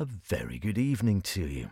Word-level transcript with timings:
a 0.00 0.04
very 0.04 0.58
good 0.58 0.78
evening 0.78 1.20
to 1.20 1.42
you. 1.42 1.70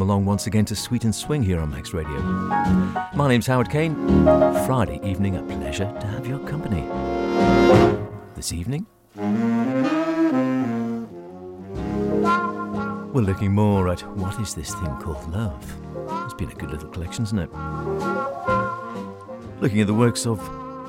Welcome 0.00 0.12
along 0.12 0.24
once 0.24 0.46
again 0.46 0.64
to 0.64 0.74
Sweet 0.74 1.04
and 1.04 1.14
Swing 1.14 1.42
here 1.42 1.60
on 1.60 1.72
Manx 1.72 1.92
Radio. 1.92 2.22
My 3.12 3.28
name's 3.28 3.46
Howard 3.46 3.68
Kane. 3.68 3.94
Friday 4.64 4.98
evening, 5.04 5.36
a 5.36 5.42
pleasure 5.42 5.94
to 6.00 6.06
have 6.06 6.26
your 6.26 6.38
company. 6.48 6.88
This 8.34 8.50
evening, 8.50 8.86
we're 13.12 13.20
looking 13.20 13.52
more 13.52 13.90
at 13.90 14.00
what 14.16 14.40
is 14.40 14.54
this 14.54 14.72
thing 14.72 14.96
called 15.02 15.30
love. 15.34 15.70
It's 16.24 16.32
been 16.32 16.50
a 16.50 16.54
good 16.54 16.70
little 16.70 16.88
collection, 16.88 17.24
isn't 17.24 17.38
it? 17.38 17.52
Looking 19.60 19.82
at 19.82 19.86
the 19.86 19.92
works 19.92 20.26
of 20.26 20.40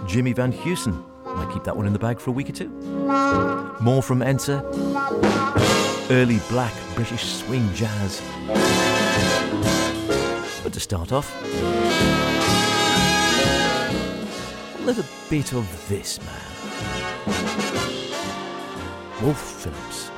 Jimmy 0.08 0.32
Van 0.32 0.54
Heusen. 0.54 1.04
Might 1.26 1.52
keep 1.52 1.66
that 1.66 1.76
one 1.76 1.86
in 1.86 1.92
the 1.92 2.00
bag 2.00 2.22
for 2.22 2.30
a 2.30 2.34
week 2.34 2.48
or 2.48 2.54
two. 2.54 2.70
More 3.82 4.02
from 4.02 4.22
Ensa. 4.22 4.64
Early 6.10 6.40
black 6.48 6.74
British 6.96 7.26
swing 7.26 7.74
jazz. 7.74 8.22
To 10.72 10.80
start 10.80 11.12
off, 11.12 11.30
a 14.80 14.82
little 14.84 15.04
bit 15.30 15.52
of 15.52 15.90
this 15.90 16.18
man. 16.22 16.38
Woolf 19.22 19.38
Phillips. 19.38 20.11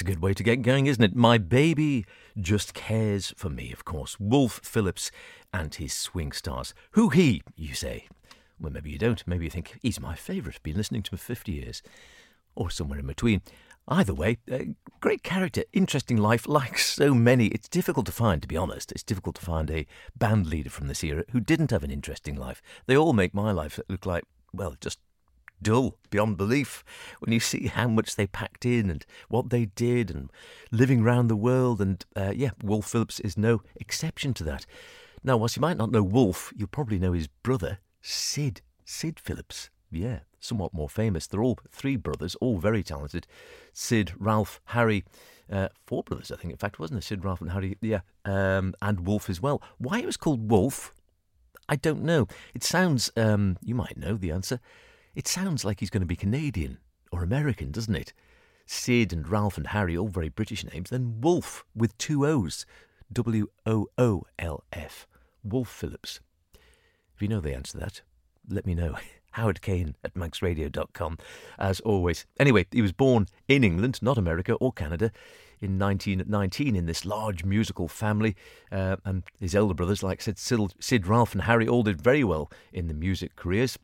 That's 0.00 0.08
a 0.08 0.14
good 0.14 0.22
way 0.22 0.32
to 0.32 0.42
get 0.42 0.62
going, 0.62 0.86
isn't 0.86 1.04
it? 1.04 1.14
My 1.14 1.36
baby 1.36 2.06
just 2.40 2.72
cares 2.72 3.34
for 3.36 3.50
me, 3.50 3.70
of 3.70 3.84
course. 3.84 4.18
Woolf 4.18 4.58
Phillips 4.64 5.10
and 5.52 5.74
his 5.74 5.92
swing 5.92 6.32
stars. 6.32 6.72
Who 6.92 7.10
he, 7.10 7.42
you 7.54 7.74
say? 7.74 8.08
Well, 8.58 8.72
maybe 8.72 8.90
you 8.92 8.96
don't. 8.96 9.22
Maybe 9.26 9.44
you 9.44 9.50
think 9.50 9.78
he's 9.82 10.00
my 10.00 10.14
favourite. 10.14 10.62
Been 10.62 10.78
listening 10.78 11.02
to 11.02 11.10
him 11.10 11.18
for 11.18 11.24
50 11.24 11.52
years. 11.52 11.82
Or 12.54 12.70
somewhere 12.70 12.98
in 12.98 13.06
between. 13.08 13.42
Either 13.88 14.14
way, 14.14 14.38
a 14.50 14.68
great 15.02 15.22
character, 15.22 15.64
interesting 15.74 16.16
life, 16.16 16.48
like 16.48 16.78
so 16.78 17.12
many. 17.12 17.48
It's 17.48 17.68
difficult 17.68 18.06
to 18.06 18.12
find, 18.12 18.40
to 18.40 18.48
be 18.48 18.56
honest. 18.56 18.92
It's 18.92 19.02
difficult 19.02 19.36
to 19.36 19.44
find 19.44 19.70
a 19.70 19.86
band 20.16 20.46
leader 20.46 20.70
from 20.70 20.88
this 20.88 21.04
era 21.04 21.24
who 21.32 21.40
didn't 21.40 21.72
have 21.72 21.84
an 21.84 21.90
interesting 21.90 22.36
life. 22.36 22.62
They 22.86 22.96
all 22.96 23.12
make 23.12 23.34
my 23.34 23.52
life 23.52 23.78
look 23.90 24.06
like, 24.06 24.24
well, 24.54 24.76
just 24.80 24.98
dull 25.62 25.96
beyond 26.10 26.36
belief 26.36 26.84
when 27.20 27.32
you 27.32 27.40
see 27.40 27.66
how 27.66 27.88
much 27.88 28.16
they 28.16 28.26
packed 28.26 28.64
in 28.64 28.90
and 28.90 29.04
what 29.28 29.50
they 29.50 29.66
did 29.66 30.10
and 30.10 30.30
living 30.70 31.02
round 31.02 31.28
the 31.28 31.36
world. 31.36 31.80
And 31.80 32.04
uh, 32.16 32.32
yeah, 32.34 32.50
Woolf 32.62 32.86
Phillips 32.86 33.20
is 33.20 33.36
no 33.36 33.62
exception 33.76 34.34
to 34.34 34.44
that. 34.44 34.66
Now, 35.22 35.36
whilst 35.36 35.56
you 35.56 35.60
might 35.60 35.76
not 35.76 35.90
know 35.90 36.02
Woolf, 36.02 36.52
you'll 36.56 36.68
probably 36.68 36.98
know 36.98 37.12
his 37.12 37.26
brother, 37.26 37.78
Sid. 38.00 38.62
Sid 38.84 39.20
Phillips. 39.20 39.70
Yeah, 39.90 40.20
somewhat 40.38 40.72
more 40.72 40.88
famous. 40.88 41.26
They're 41.26 41.42
all 41.42 41.58
three 41.70 41.96
brothers, 41.96 42.34
all 42.36 42.58
very 42.58 42.82
talented. 42.82 43.26
Sid, 43.72 44.12
Ralph, 44.18 44.60
Harry. 44.66 45.04
Uh, 45.50 45.68
four 45.84 46.04
brothers, 46.04 46.30
I 46.30 46.36
think, 46.36 46.52
in 46.52 46.58
fact, 46.58 46.78
wasn't 46.78 46.98
it? 46.98 47.04
Sid, 47.04 47.24
Ralph, 47.24 47.40
and 47.40 47.50
Harry. 47.50 47.76
Yeah, 47.80 48.00
um, 48.24 48.74
and 48.80 49.06
Woolf 49.06 49.28
as 49.28 49.42
well. 49.42 49.60
Why 49.78 49.98
it 49.98 50.06
was 50.06 50.16
called 50.16 50.50
Woolf, 50.50 50.94
I 51.68 51.76
don't 51.76 52.02
know. 52.02 52.28
It 52.54 52.64
sounds, 52.64 53.10
um, 53.16 53.58
you 53.62 53.74
might 53.74 53.96
know 53.96 54.16
the 54.16 54.30
answer. 54.30 54.60
It 55.14 55.26
sounds 55.26 55.64
like 55.64 55.80
he's 55.80 55.90
going 55.90 56.02
to 56.02 56.06
be 56.06 56.16
Canadian 56.16 56.78
or 57.10 57.22
American, 57.22 57.72
doesn't 57.72 57.94
it? 57.94 58.12
Sid 58.66 59.12
and 59.12 59.28
Ralph 59.28 59.56
and 59.56 59.68
Harry, 59.68 59.96
all 59.96 60.08
very 60.08 60.28
British 60.28 60.64
names. 60.64 60.90
Then 60.90 61.20
Woolf 61.20 61.64
with 61.74 61.96
two 61.98 62.26
O's. 62.26 62.64
W 63.12 63.48
O 63.66 63.88
O 63.98 64.22
L 64.38 64.64
F. 64.72 65.08
Woolf 65.42 65.68
Phillips. 65.68 66.20
If 67.14 67.20
you 67.20 67.28
know 67.28 67.40
the 67.40 67.54
answer 67.54 67.72
to 67.72 67.78
that, 67.78 68.02
let 68.48 68.66
me 68.66 68.74
know. 68.74 68.96
Howard 69.32 69.62
Kane 69.62 69.94
at 70.02 70.14
manxradio.com, 70.14 71.18
as 71.58 71.80
always. 71.80 72.26
Anyway, 72.38 72.66
he 72.72 72.82
was 72.82 72.92
born 72.92 73.26
in 73.46 73.62
England, 73.62 74.00
not 74.02 74.18
America 74.18 74.54
or 74.54 74.72
Canada, 74.72 75.12
in 75.60 75.78
1919 75.78 76.74
in 76.74 76.86
this 76.86 77.04
large 77.04 77.44
musical 77.44 77.86
family. 77.86 78.34
Uh, 78.72 78.96
and 79.04 79.22
his 79.38 79.54
elder 79.54 79.74
brothers, 79.74 80.02
like 80.02 80.20
I 80.20 80.24
said, 80.24 80.38
Sid, 80.38 80.74
Sid, 80.80 81.06
Ralph, 81.06 81.32
and 81.32 81.42
Harry, 81.42 81.68
all 81.68 81.84
did 81.84 82.02
very 82.02 82.24
well 82.24 82.50
in 82.72 82.88
the 82.88 82.94
music 82.94 83.36
careers. 83.36 83.78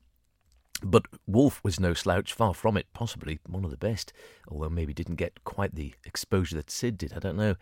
But 0.82 1.06
Woolf 1.26 1.62
was 1.64 1.80
no 1.80 1.94
slouch, 1.94 2.32
far 2.32 2.52
from 2.52 2.76
it, 2.76 2.86
possibly 2.92 3.38
one 3.46 3.64
of 3.64 3.70
the 3.70 3.76
best, 3.76 4.12
although 4.48 4.68
maybe 4.68 4.92
didn't 4.92 5.16
get 5.16 5.42
quite 5.44 5.74
the 5.74 5.94
exposure 6.04 6.56
that 6.56 6.70
Sid 6.70 6.98
did, 6.98 7.12
I 7.14 7.18
don't 7.18 7.36
know. 7.36 7.54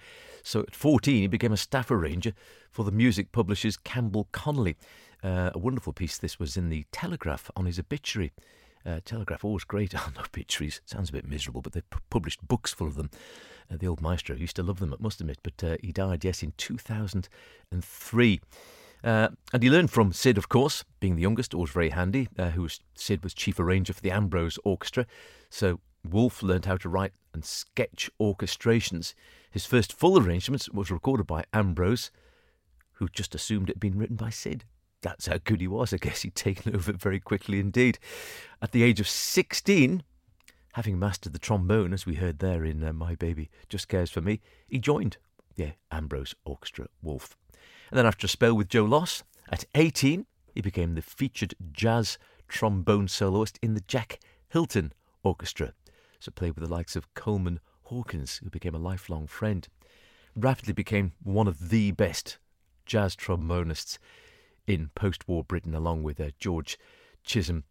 So 0.43 0.61
at 0.61 0.75
14, 0.75 1.23
he 1.23 1.27
became 1.27 1.53
a 1.53 1.57
staff 1.57 1.91
arranger 1.91 2.33
for 2.71 2.85
the 2.85 2.91
music 2.91 3.31
publishers 3.31 3.77
Campbell 3.77 4.29
Connelly. 4.33 4.77
Uh, 5.23 5.51
a 5.55 5.59
wonderful 5.59 5.93
piece 5.93 6.19
this 6.19 6.39
was 6.39 6.57
in 6.57 6.69
the 6.69 6.85
Telegraph 6.93 7.51
on 7.57 7.67
his 7.67 7.79
obituary. 7.79 8.33
Uh, 8.85 9.01
Telegraph, 9.05 9.45
always 9.45 9.65
great 9.65 9.95
on 10.07 10.15
obituaries. 10.19 10.81
Sounds 10.85 11.11
a 11.11 11.13
bit 11.13 11.27
miserable, 11.27 11.63
but 11.63 11.73
they 11.73 11.81
p- 11.83 11.99
published 12.11 12.47
books 12.47 12.73
full 12.73 12.87
of 12.87 12.97
them. 12.97 13.11
Uh, 13.71 13.77
the 13.79 13.87
old 13.87 14.03
maestro 14.03 14.37
used 14.37 14.57
to 14.57 14.63
love 14.63 14.79
them, 14.81 14.93
I 14.93 15.03
must 15.03 15.21
admit, 15.21 15.39
but 15.43 15.65
uh, 15.65 15.77
he 15.81 15.93
died, 15.93 16.25
yes, 16.25 16.43
in 16.43 16.53
2003. 16.57 18.41
Uh, 19.05 19.29
and 19.53 19.63
he 19.63 19.71
learned 19.71 19.91
from 19.91 20.13
Sid, 20.13 20.39
of 20.39 20.49
course, 20.49 20.83
being 20.99 21.15
the 21.15 21.23
youngest, 21.23 21.53
always 21.53 21.71
very 21.71 21.91
handy. 21.91 22.29
Uh, 22.39 22.51
who 22.51 22.63
was, 22.63 22.81
Sid 22.95 23.23
was 23.23 23.35
chief 23.35 23.61
arranger 23.61 23.93
for 23.93 24.01
the 24.01 24.11
Ambrose 24.11 24.59
Orchestra, 24.65 25.07
so 25.51 25.79
Woolf 26.09 26.43
learned 26.43 26.65
how 26.65 26.79
to 26.79 26.89
write 26.89 27.13
and 27.35 27.45
sketch 27.45 28.11
orchestrations. 28.21 29.13
His 29.51 29.67
first 29.67 29.93
full 29.93 30.19
arrangement 30.19 30.69
was 30.73 30.91
recorded 30.91 31.27
by 31.27 31.45
Ambrose, 31.53 32.11
who 32.93 33.09
just 33.09 33.35
assumed 33.35 33.69
it 33.69 33.77
had 33.77 33.81
been 33.81 33.99
written 33.99 34.17
by 34.17 34.31
Sid. 34.31 34.65
That's 35.03 35.27
how 35.27 35.37
good 35.45 35.61
he 35.61 35.69
was. 35.69 35.93
I 35.93 35.99
guess 35.99 36.23
he'd 36.23 36.35
taken 36.35 36.75
over 36.75 36.93
very 36.93 37.21
quickly 37.21 37.61
indeed. 37.61 37.99
At 38.63 38.73
the 38.73 38.83
age 38.83 39.01
of 39.01 39.09
16, 39.09 40.03
having 40.73 40.99
mastered 40.99 41.35
the 41.35 41.39
trombone, 41.39 41.93
as 41.93 42.07
we 42.07 42.15
heard 42.15 42.39
there 42.39 42.65
in 42.65 42.83
uh, 42.83 42.93
My 42.95 43.15
Baby 43.17 43.51
Just 43.69 43.89
Cares 43.89 44.11
for 44.11 44.23
Me, 44.23 44.41
he 44.67 44.79
joined 44.79 45.19
the 45.57 45.73
Ambrose 45.91 46.35
Orchestra 46.45 46.89
Woolf. 47.03 47.37
And 47.95 48.01
then 48.01 48.07
after 48.07 48.25
a 48.25 48.29
spell 48.29 48.55
with 48.55 48.71
Joe 48.71 48.87
Loss, 48.87 49.23
at 49.51 49.67
18, 49.77 50.27
he 50.53 50.61
became 50.61 50.97
the 50.97 51.01
featured 51.01 51.55
jazz 51.71 52.19
trombone 52.49 53.07
soloist 53.07 53.57
in 53.63 53.75
the 53.75 53.85
Jack 53.87 54.19
Hylton 54.49 54.93
Orchestra. 55.23 55.75
So 56.19 56.33
played 56.33 56.57
with 56.57 56.65
the 56.65 56.75
likes 56.75 56.97
of 56.97 57.15
Coleman 57.15 57.61
Hawkins, 57.85 58.41
who 58.43 58.51
became 58.51 58.75
a 58.75 58.81
lifelong 58.81 59.29
friend. 59.29 59.69
Rapidly 60.35 60.73
became 60.73 61.13
one 61.23 61.47
of 61.47 61.69
the 61.69 61.93
best 61.93 62.39
jazz 62.85 63.15
trombonists 63.15 63.99
in 64.67 64.91
post-war 64.97 65.45
Britain, 65.45 65.73
along 65.73 66.03
with 66.03 66.19
uh, 66.19 66.31
George 66.41 66.77
Chisholm. 67.23 67.63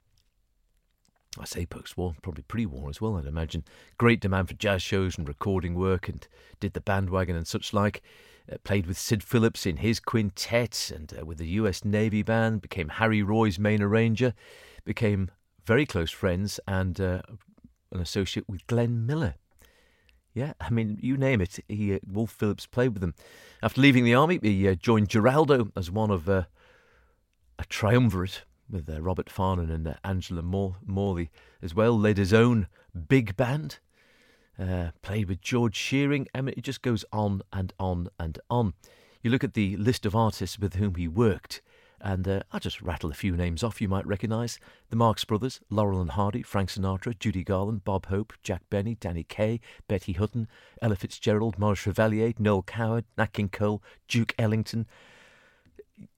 I 1.40 1.46
say 1.46 1.66
post-war, 1.66 2.14
probably 2.22 2.44
pre-war 2.44 2.90
as 2.90 3.02
well, 3.02 3.18
I'd 3.18 3.26
imagine. 3.26 3.64
Great 3.98 4.20
demand 4.20 4.50
for 4.50 4.54
jazz 4.54 4.82
shows 4.82 5.18
and 5.18 5.28
recording 5.28 5.74
work, 5.74 6.08
and 6.08 6.28
did 6.60 6.74
the 6.74 6.82
bandwagon 6.82 7.36
and 7.36 7.48
such 7.48 7.74
like. 7.74 8.02
Uh, 8.52 8.58
played 8.66 8.86
with 8.88 8.98
Sid 8.98 9.24
Phillips 9.24 9.66
in 9.66 9.78
his 9.78 10.02
quintet 10.02 10.92
and 10.94 11.14
uh, 11.18 11.26
with 11.26 11.38
the 11.38 11.48
US 11.48 11.86
Navy 11.86 12.24
Band, 12.24 12.62
became 12.62 12.90
Harry 12.90 13.24
Roy's 13.24 13.58
main 13.58 13.82
arranger, 13.82 14.34
became 14.84 15.32
very 15.66 15.86
close 15.86 16.12
friends 16.12 16.60
and 16.68 17.00
uh, 17.00 17.22
an 17.92 18.02
associate 18.02 18.48
with 18.50 18.68
Glenn 18.68 19.06
Miller. 19.06 19.36
Yeah, 20.34 20.54
I 20.60 20.72
mean, 20.72 21.00
you 21.02 21.16
name 21.16 21.42
it, 21.42 21.60
he, 21.68 21.94
uh, 21.94 22.00
Woolf 22.06 22.32
Phillips 22.32 22.66
played 22.66 22.90
with 22.90 23.02
them. 23.02 23.14
After 23.62 23.80
leaving 23.80 24.04
the 24.04 24.16
army, 24.16 24.40
he 24.42 24.68
uh, 24.68 24.76
joined 24.76 25.10
Geraldo 25.10 25.72
as 25.78 25.90
one 25.90 26.12
of 26.12 26.28
uh, 26.28 26.44
a 27.58 27.66
triumvirate 27.66 28.44
with 28.74 28.90
Robert 29.00 29.30
Farnon 29.30 29.72
and 29.72 29.96
Angela 30.04 30.42
Morley 30.42 31.30
as 31.62 31.76
well, 31.76 31.98
led 31.98 32.18
his 32.18 32.34
own 32.34 32.68
big 33.08 33.36
band 33.38 33.80
uh, 34.60 34.90
played 35.02 35.28
with 35.30 35.42
George 35.42 35.76
Shearing. 35.76 36.28
I 36.34 36.42
mean, 36.42 36.54
it 36.58 36.64
just 36.64 36.82
goes 36.82 37.06
on 37.12 37.42
and 37.52 37.74
on 37.80 38.10
and 38.20 38.40
on. 38.50 38.74
You 39.22 39.32
look 39.32 39.44
at 39.44 39.54
the 39.54 39.78
list 39.78 40.06
of 40.06 40.16
artists 40.16 40.60
with 40.60 40.76
whom 40.76 40.96
he 40.96 41.08
worked, 41.08 41.62
and 42.02 42.28
uh, 42.28 42.42
I'll 42.52 42.60
just 42.60 42.82
rattle 42.82 43.12
a 43.12 43.16
few 43.16 43.38
names 43.38 43.64
off 43.64 43.82
you 43.82 43.88
might 43.88 44.06
recognise. 44.06 44.60
The 44.90 44.98
Marx 44.98 45.24
Brothers, 45.24 45.62
Laurel 45.70 46.02
and 46.02 46.12
Hardy, 46.12 46.44
Frank 46.44 46.70
Sinatra, 46.70 47.18
Judy 47.18 47.44
Garland, 47.44 47.86
Bob 47.86 48.08
Hope, 48.08 48.34
Jack 48.44 48.64
Benny, 48.70 48.96
Danny 48.96 49.24
Kaye, 49.24 49.62
Betty 49.88 50.14
Hutton, 50.14 50.48
Ella 50.82 50.98
Fitzgerald, 50.98 51.58
Maurice 51.58 51.80
Chevalier, 51.80 52.34
Noel 52.38 52.64
Coward, 52.64 53.06
Nat 53.18 53.32
King 53.32 53.50
Cole, 53.50 53.82
Duke 54.08 54.36
Ellington. 54.38 54.86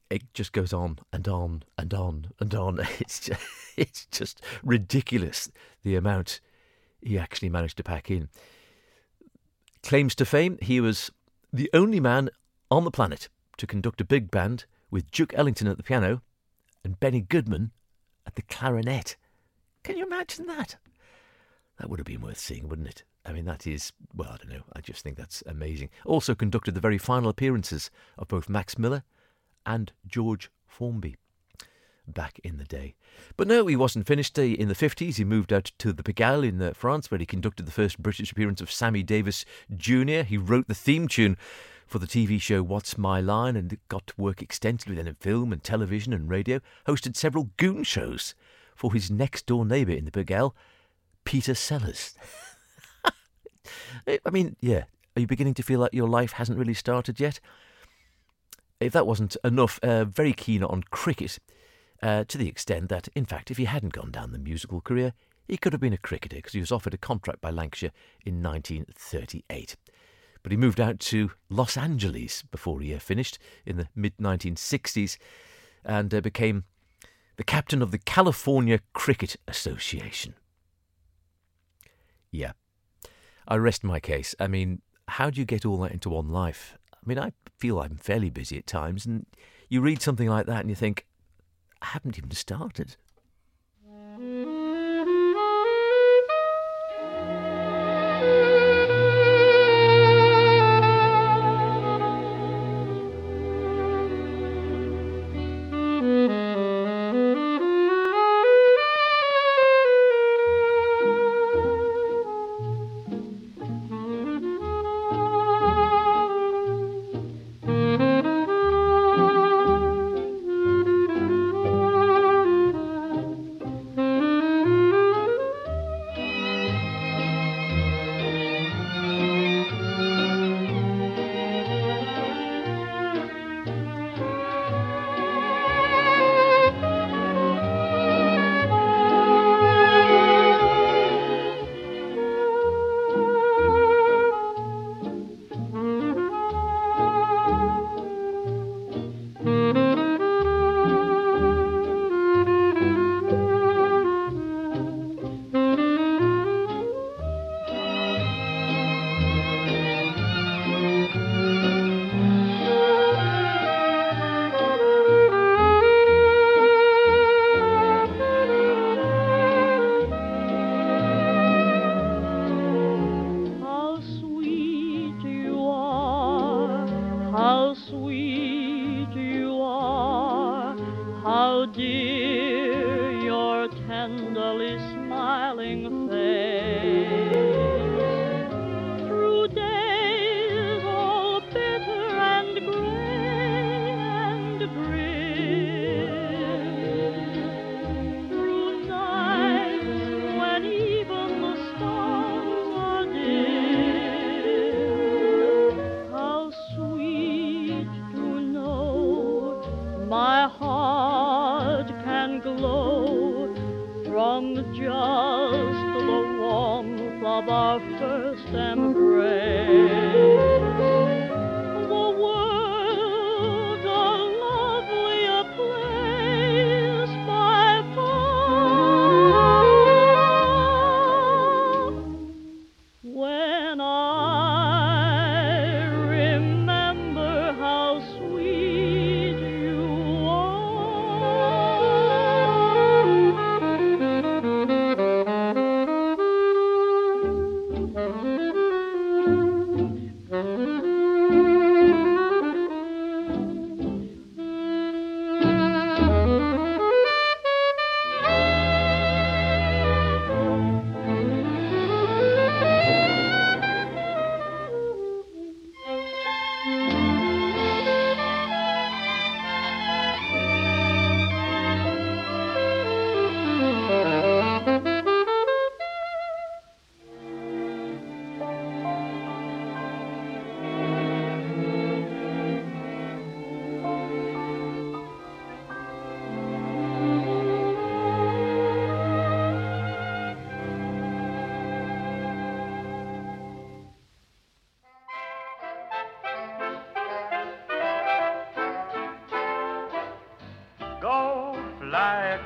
It 0.10 0.34
just 0.34 0.54
goes 0.54 0.72
on 0.72 1.00
and 1.12 1.28
on 1.28 1.64
and 1.78 1.94
on 1.94 2.32
and 2.40 2.54
on. 2.54 2.80
It's 3.00 3.20
just, 3.20 3.42
it's 3.78 4.06
just 4.08 4.42
ridiculous 4.64 5.50
the 5.84 5.96
amount 5.96 6.40
he 7.02 7.18
actually 7.18 7.50
managed 7.50 7.78
to 7.78 7.84
pack 7.84 8.10
in. 8.10 8.30
Claims 9.84 10.16
to 10.16 10.26
fame, 10.26 10.58
he 10.62 10.80
was 10.82 11.12
the 11.52 11.70
only 11.74 12.00
man 12.00 12.30
on 12.72 12.84
the 12.84 12.92
planet 12.92 13.30
to 13.58 13.68
conduct 13.68 14.02
a 14.02 14.06
big 14.06 14.32
band 14.32 14.66
with 14.90 15.12
Duke 15.12 15.34
Ellington 15.36 15.68
at 15.68 15.78
the 15.78 15.84
piano 15.84 16.22
and 16.84 17.00
Benny 17.00 17.22
Goodman 17.22 17.72
at 18.26 18.36
the 18.36 18.42
clarinet. 18.44 19.16
Can 19.84 19.98
you 19.98 20.06
imagine 20.06 20.48
that? 20.48 20.78
That 21.80 21.90
would 21.90 22.00
have 22.00 22.06
been 22.06 22.22
worth 22.22 22.40
seeing, 22.40 22.68
wouldn't 22.68 22.88
it? 22.88 23.04
I 23.26 23.34
mean, 23.34 23.46
that 23.46 23.68
is, 23.68 23.92
well, 24.16 24.30
I 24.32 24.38
don't 24.38 24.50
know. 24.50 24.64
I 24.74 24.82
just 24.82 25.04
think 25.04 25.18
that's 25.18 25.44
amazing. 25.46 25.90
Also 26.06 26.36
conducted 26.36 26.74
the 26.74 26.82
very 26.82 26.98
final 26.98 27.30
appearances 27.30 27.90
of 28.18 28.28
both 28.28 28.50
Max 28.50 28.78
Miller 28.78 29.04
and 29.66 29.92
George 30.08 30.50
Formby 30.68 31.16
back 32.08 32.40
in 32.44 32.58
the 32.58 32.66
day. 32.66 32.96
But 33.38 33.48
no, 33.48 33.66
he 33.68 33.76
wasn't 33.76 34.08
finished. 34.08 34.38
In 34.38 34.68
the 34.68 34.76
50s, 34.76 35.16
he 35.16 35.24
moved 35.24 35.52
out 35.52 35.72
to 35.80 35.94
the 35.94 36.04
Pigalle 36.04 36.48
in 36.48 36.62
uh, 36.62 36.74
France, 36.74 37.10
where 37.10 37.20
he 37.20 37.26
conducted 37.26 37.66
the 37.66 37.72
first 37.72 38.02
British 38.02 38.32
appearance 38.32 38.62
of 38.62 38.72
Sammy 38.72 39.04
Davis 39.04 39.46
Jr. 39.76 40.24
He 40.24 40.38
wrote 40.38 40.68
the 40.68 40.76
theme 40.76 41.08
tune 41.08 41.38
for 41.88 42.00
the 42.00 42.08
TV 42.08 42.42
show 42.42 42.64
What's 42.64 42.98
My 42.98 43.22
Line 43.22 43.56
and 43.56 43.78
got 43.90 44.08
to 44.08 44.14
work 44.18 44.42
extensively 44.42 44.96
then 44.96 45.08
in 45.08 45.16
film 45.16 45.52
and 45.52 45.64
television 45.64 46.14
and 46.14 46.30
radio. 46.30 46.60
Hosted 46.88 47.16
several 47.16 47.52
goon 47.58 47.84
shows 47.84 48.36
for 48.76 48.94
his 48.94 49.10
next 49.10 49.46
door 49.46 49.66
neighbour 49.66 49.94
in 49.94 50.06
the 50.06 50.12
Pigalle, 50.12 50.54
Peter 51.24 51.56
Sellers. 51.56 52.16
I 54.08 54.30
mean, 54.32 54.56
yeah, 54.60 54.86
are 55.16 55.22
you 55.22 55.28
beginning 55.28 55.54
to 55.56 55.64
feel 55.64 55.80
like 55.80 55.94
your 55.94 56.10
life 56.10 56.34
hasn't 56.34 56.58
really 56.58 56.74
started 56.74 57.20
yet? 57.20 57.40
If 58.80 58.94
that 58.94 59.08
wasn't 59.08 59.38
enough, 59.44 59.80
uh, 59.82 60.06
very 60.06 60.34
keen 60.34 60.64
on 60.64 60.84
cricket 60.84 61.40
uh, 62.02 62.26
to 62.26 62.38
the 62.38 62.48
extent 62.48 62.90
that, 62.90 63.08
in 63.16 63.26
fact, 63.26 63.52
if 63.52 63.58
he 63.58 63.66
hadn't 63.66 63.94
gone 63.94 64.12
down 64.12 64.32
the 64.32 64.40
musical 64.40 64.82
career, 64.82 65.14
he 65.48 65.58
could 65.58 65.74
have 65.74 65.80
been 65.80 65.94
a 65.94 65.98
cricketer 65.98 66.38
because 66.38 66.54
he 66.54 66.60
was 66.60 66.72
offered 66.72 66.94
a 66.94 66.98
contract 66.98 67.42
by 67.42 67.52
Lancashire 67.52 67.92
in 68.26 68.42
1938. 68.42 69.76
But 70.44 70.52
he 70.52 70.58
moved 70.58 70.80
out 70.80 71.00
to 71.02 71.32
Los 71.50 71.78
Angeles 71.78 72.44
before 72.44 72.80
he 72.82 72.94
uh, 72.94 73.00
finished 73.00 73.40
in 73.66 73.78
the 73.78 73.88
mid 73.96 74.18
1960s 74.18 75.18
and 75.84 76.14
uh, 76.14 76.22
became 76.22 76.66
the 77.38 77.44
captain 77.44 77.82
of 77.82 77.92
the 77.92 77.98
California 77.98 78.80
Cricket 78.94 79.38
Association. 79.48 80.36
Yeah, 82.32 82.52
I 83.48 83.56
rest 83.56 83.84
my 83.84 84.00
case. 84.00 84.36
I 84.40 84.48
mean, 84.48 84.82
how 85.08 85.30
do 85.30 85.40
you 85.40 85.46
get 85.46 85.66
all 85.66 85.78
that 85.80 85.92
into 85.92 86.10
one 86.10 86.30
life? 86.30 86.78
I 87.06 87.10
mean, 87.10 87.20
I 87.20 87.32
feel 87.60 87.80
I'm 87.80 87.98
fairly 87.98 88.30
busy 88.30 88.58
at 88.58 88.68
times, 88.68 89.06
and 89.06 89.26
you 89.70 89.82
read 89.82 90.02
something 90.02 90.28
like 90.28 90.48
that 90.48 90.62
and 90.62 90.70
you 90.70 90.76
think, 90.76 91.06
I 91.82 91.88
haven't 91.88 92.18
even 92.18 92.32
started. 92.32 92.96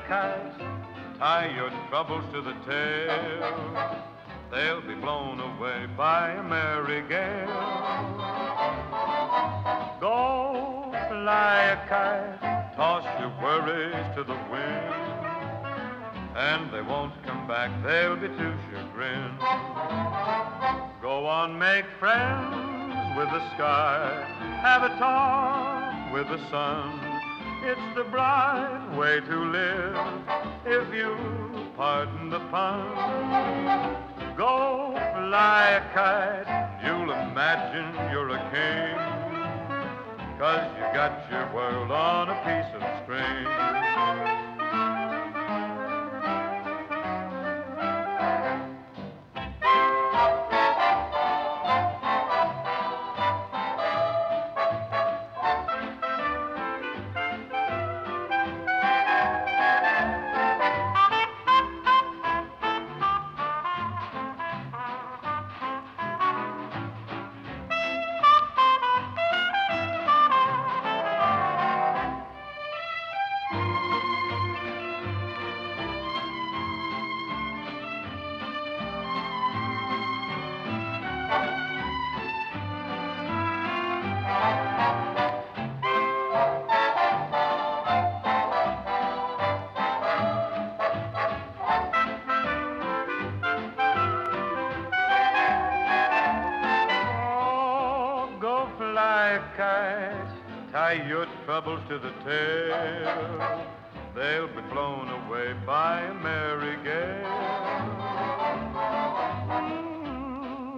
Tie 0.08 1.52
your 1.54 1.70
troubles 1.88 2.24
to 2.32 2.40
the 2.42 2.54
tail. 2.66 4.00
They'll 4.50 4.80
be 4.80 4.94
blown 4.94 5.38
away 5.38 5.86
by 5.96 6.30
a 6.30 6.42
merry 6.42 7.02
gale. 7.08 7.46
Go 10.00 10.90
fly 11.08 11.64
a 11.64 11.88
kite, 11.88 12.76
toss 12.76 13.04
your 13.20 13.32
worries 13.40 14.16
to 14.16 14.24
the 14.24 14.38
wind. 14.50 14.94
And 16.36 16.72
they 16.72 16.82
won't 16.82 17.12
come 17.24 17.46
back, 17.46 17.70
they'll 17.84 18.16
be 18.16 18.28
too 18.28 18.54
chagrined. 18.70 19.38
Go 21.02 21.26
on, 21.26 21.58
make 21.58 21.84
friends 21.98 23.16
with 23.16 23.28
the 23.28 23.54
sky, 23.54 24.24
have 24.62 24.82
a 24.82 24.98
talk 24.98 26.12
with 26.12 26.28
the 26.28 26.38
sun. 26.50 27.09
It's 27.62 27.94
the 27.94 28.04
bright 28.04 28.96
way 28.96 29.20
to 29.20 29.36
live, 29.36 29.96
if 30.64 30.94
you 30.94 31.14
pardon 31.76 32.30
the 32.30 32.40
pun. 32.50 32.96
Go 34.34 34.92
fly 34.94 35.70
a 35.72 35.94
kite, 35.94 36.80
you'll 36.82 37.12
imagine 37.12 37.94
you're 38.10 38.30
a 38.30 38.40
king. 38.50 38.96
Cause 40.38 40.70
you 40.74 40.84
got 40.94 41.30
your 41.30 41.52
world 41.54 41.90
on 41.90 42.30
a 42.30 42.34
piece 42.44 42.74
of 42.74 43.04
string. 43.04 44.49
A 99.30 99.38
kite, 99.56 100.72
tie 100.72 101.06
your 101.08 101.26
troubles 101.44 101.80
to 101.88 101.98
the 101.98 102.10
tail. 102.24 103.66
They'll 104.14 104.48
be 104.48 104.62
blown 104.72 105.08
away 105.08 105.54
by 105.64 106.00
a 106.00 106.14
merry 106.14 106.76
gale. 106.82 107.30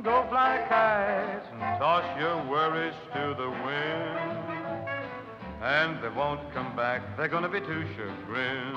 Go 0.03 0.27
fly 0.29 0.57
a 0.57 0.69
kite 0.69 1.47
and 1.53 1.79
toss 1.81 2.05
your 2.21 2.45
worries 2.45 2.95
to 3.15 3.35
the 3.39 3.49
wind. 3.49 4.89
And 5.63 6.03
they 6.03 6.11
won't 6.11 6.53
come 6.53 6.77
back, 6.77 7.17
they're 7.17 7.29
gonna 7.29 7.49
be 7.49 7.61
too 7.61 7.87
chagrined. 7.97 8.77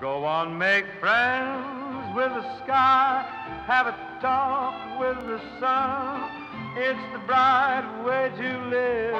Go 0.00 0.24
on, 0.24 0.56
make 0.56 0.84
friends 1.00 2.14
with 2.14 2.28
the 2.28 2.58
sky, 2.62 3.26
have 3.66 3.88
a 3.88 4.18
talk 4.20 5.00
with 5.00 5.26
the 5.26 5.40
sun. 5.58 6.43
It's 6.76 6.98
the 7.12 7.20
bright 7.20 7.86
way 8.04 8.32
to 8.36 8.58
live. 8.66 9.14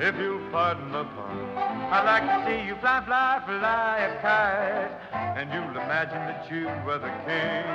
If 0.00 0.16
you'll 0.16 0.48
pardon 0.50 0.92
the 0.92 1.02
pun, 1.04 1.38
I'd 1.56 2.04
like 2.04 2.22
to 2.22 2.46
see 2.46 2.66
you 2.68 2.76
fly, 2.76 3.02
fly, 3.04 3.42
fly 3.44 3.98
a 3.98 4.22
kite, 4.22 4.92
and 5.36 5.52
you'll 5.52 5.70
imagine 5.70 6.18
that 6.18 6.48
you 6.50 6.66
were 6.86 6.98
the 6.98 7.10
king. 7.26 7.66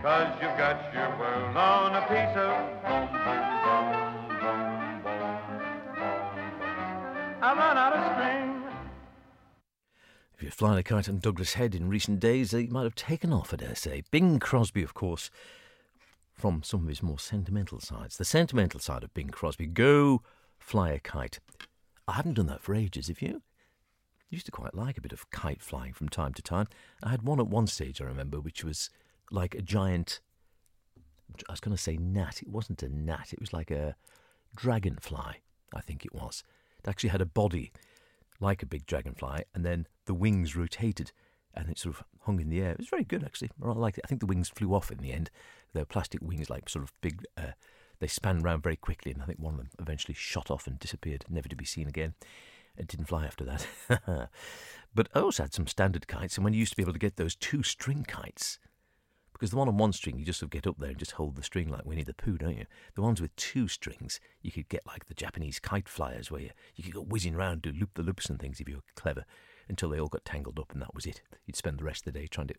Cause 0.00 0.30
you've 0.40 0.56
got 0.56 0.94
your 0.94 1.10
world 1.18 1.56
on 1.56 1.96
a 1.96 2.02
piece 2.02 2.36
of. 2.36 2.52
I 7.42 7.54
run 7.56 7.76
out 7.76 7.92
of 7.94 8.12
string. 8.14 8.62
If 10.34 10.42
you're 10.42 10.52
flying 10.52 10.78
a 10.78 10.82
kite 10.84 11.08
on 11.08 11.18
Douglas 11.18 11.54
Head 11.54 11.74
in 11.74 11.88
recent 11.88 12.20
days, 12.20 12.52
they 12.52 12.66
might 12.66 12.84
have 12.84 12.94
taken 12.94 13.32
off, 13.32 13.52
I 13.52 13.56
dare 13.56 13.74
say. 13.74 14.04
Bing 14.12 14.38
Crosby, 14.38 14.84
of 14.84 14.94
course, 14.94 15.30
from 16.42 16.60
some 16.64 16.82
of 16.82 16.88
his 16.88 17.04
more 17.04 17.20
sentimental 17.20 17.78
sides. 17.78 18.16
The 18.16 18.24
sentimental 18.24 18.80
side 18.80 19.04
of 19.04 19.14
Bing 19.14 19.28
Crosby. 19.28 19.66
Go 19.66 20.22
fly 20.58 20.90
a 20.90 20.98
kite. 20.98 21.38
I 22.08 22.14
haven't 22.14 22.34
done 22.34 22.48
that 22.48 22.62
for 22.62 22.74
ages, 22.74 23.06
have 23.06 23.22
you? 23.22 23.42
used 24.28 24.46
to 24.46 24.50
quite 24.50 24.74
like 24.74 24.98
a 24.98 25.00
bit 25.00 25.12
of 25.12 25.30
kite 25.30 25.62
flying 25.62 25.92
from 25.92 26.08
time 26.08 26.34
to 26.34 26.42
time. 26.42 26.66
I 27.00 27.10
had 27.10 27.22
one 27.22 27.38
at 27.38 27.46
one 27.46 27.68
stage, 27.68 28.00
I 28.00 28.06
remember, 28.06 28.40
which 28.40 28.64
was 28.64 28.90
like 29.30 29.54
a 29.54 29.62
giant. 29.62 30.20
I 31.48 31.52
was 31.52 31.60
going 31.60 31.76
to 31.76 31.80
say 31.80 31.96
gnat. 31.96 32.42
It 32.42 32.48
wasn't 32.48 32.82
a 32.82 32.88
gnat, 32.88 33.32
it 33.32 33.38
was 33.38 33.52
like 33.52 33.70
a 33.70 33.94
dragonfly, 34.56 35.42
I 35.72 35.80
think 35.80 36.04
it 36.04 36.12
was. 36.12 36.42
It 36.82 36.88
actually 36.88 37.10
had 37.10 37.20
a 37.20 37.26
body 37.26 37.70
like 38.40 38.64
a 38.64 38.66
big 38.66 38.86
dragonfly, 38.86 39.44
and 39.54 39.64
then 39.64 39.86
the 40.06 40.14
wings 40.14 40.56
rotated 40.56 41.12
and 41.54 41.68
it 41.68 41.78
sort 41.78 41.96
of 41.96 42.04
hung 42.22 42.40
in 42.40 42.48
the 42.48 42.60
air. 42.60 42.72
It 42.72 42.78
was 42.78 42.88
very 42.88 43.04
good, 43.04 43.22
actually. 43.22 43.50
I 43.62 43.68
liked 43.72 43.98
it. 43.98 44.04
I 44.04 44.08
think 44.08 44.20
the 44.20 44.26
wings 44.26 44.48
flew 44.48 44.74
off 44.74 44.90
in 44.90 44.98
the 44.98 45.12
end. 45.12 45.30
They 45.72 45.80
were 45.80 45.86
plastic 45.86 46.20
wings, 46.22 46.50
like 46.50 46.68
sort 46.68 46.84
of 46.84 46.92
big. 47.00 47.24
Uh, 47.36 47.52
they 48.00 48.06
span 48.08 48.42
round 48.42 48.62
very 48.62 48.76
quickly, 48.76 49.12
and 49.12 49.22
I 49.22 49.26
think 49.26 49.38
one 49.38 49.54
of 49.54 49.58
them 49.58 49.70
eventually 49.78 50.14
shot 50.14 50.50
off 50.50 50.66
and 50.66 50.78
disappeared, 50.78 51.24
never 51.28 51.48
to 51.48 51.56
be 51.56 51.64
seen 51.64 51.86
again. 51.86 52.14
It 52.76 52.88
didn't 52.88 53.06
fly 53.06 53.26
after 53.26 53.44
that. 53.44 53.66
but 54.94 55.08
I 55.14 55.20
also 55.20 55.44
had 55.44 55.54
some 55.54 55.66
standard 55.66 56.08
kites, 56.08 56.36
and 56.36 56.44
when 56.44 56.52
you 56.52 56.60
used 56.60 56.72
to 56.72 56.76
be 56.76 56.82
able 56.82 56.94
to 56.94 56.98
get 56.98 57.16
those 57.16 57.36
two 57.36 57.62
string 57.62 58.04
kites, 58.08 58.58
because 59.32 59.50
the 59.50 59.56
one 59.56 59.68
on 59.68 59.76
one 59.76 59.92
string, 59.92 60.18
you 60.18 60.24
just 60.24 60.38
sort 60.38 60.48
of 60.48 60.50
get 60.52 60.66
up 60.66 60.76
there 60.78 60.90
and 60.90 60.98
just 60.98 61.12
hold 61.12 61.36
the 61.36 61.42
string 61.42 61.68
like 61.68 61.84
Winnie 61.84 62.04
the 62.04 62.14
Pooh, 62.14 62.38
don't 62.38 62.56
you? 62.56 62.66
The 62.94 63.02
ones 63.02 63.20
with 63.20 63.34
two 63.36 63.66
strings, 63.68 64.20
you 64.40 64.52
could 64.52 64.68
get 64.68 64.86
like 64.86 65.06
the 65.08 65.14
Japanese 65.14 65.58
kite 65.58 65.88
flyers, 65.88 66.30
where 66.30 66.40
you, 66.40 66.50
you 66.76 66.84
could 66.84 66.94
go 66.94 67.02
whizzing 67.02 67.34
around, 67.34 67.62
do 67.62 67.72
loop 67.72 67.90
the 67.94 68.02
loops 68.02 68.30
and 68.30 68.38
things 68.38 68.60
if 68.60 68.68
you 68.68 68.76
were 68.76 68.82
clever, 68.94 69.24
until 69.68 69.88
they 69.90 69.98
all 69.98 70.08
got 70.08 70.24
tangled 70.24 70.58
up, 70.58 70.72
and 70.72 70.80
that 70.80 70.94
was 70.94 71.06
it. 71.06 71.22
You'd 71.46 71.56
spend 71.56 71.78
the 71.78 71.84
rest 71.84 72.06
of 72.06 72.12
the 72.12 72.20
day 72.20 72.26
trying 72.26 72.48
to 72.48 72.54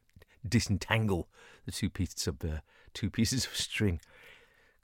disentangle 0.47 1.27
the 1.65 1.71
two 1.71 1.89
pieces 1.89 2.27
of 2.27 2.43
uh, 2.43 2.59
two 2.93 3.09
pieces 3.09 3.45
of 3.45 3.55
string. 3.55 3.99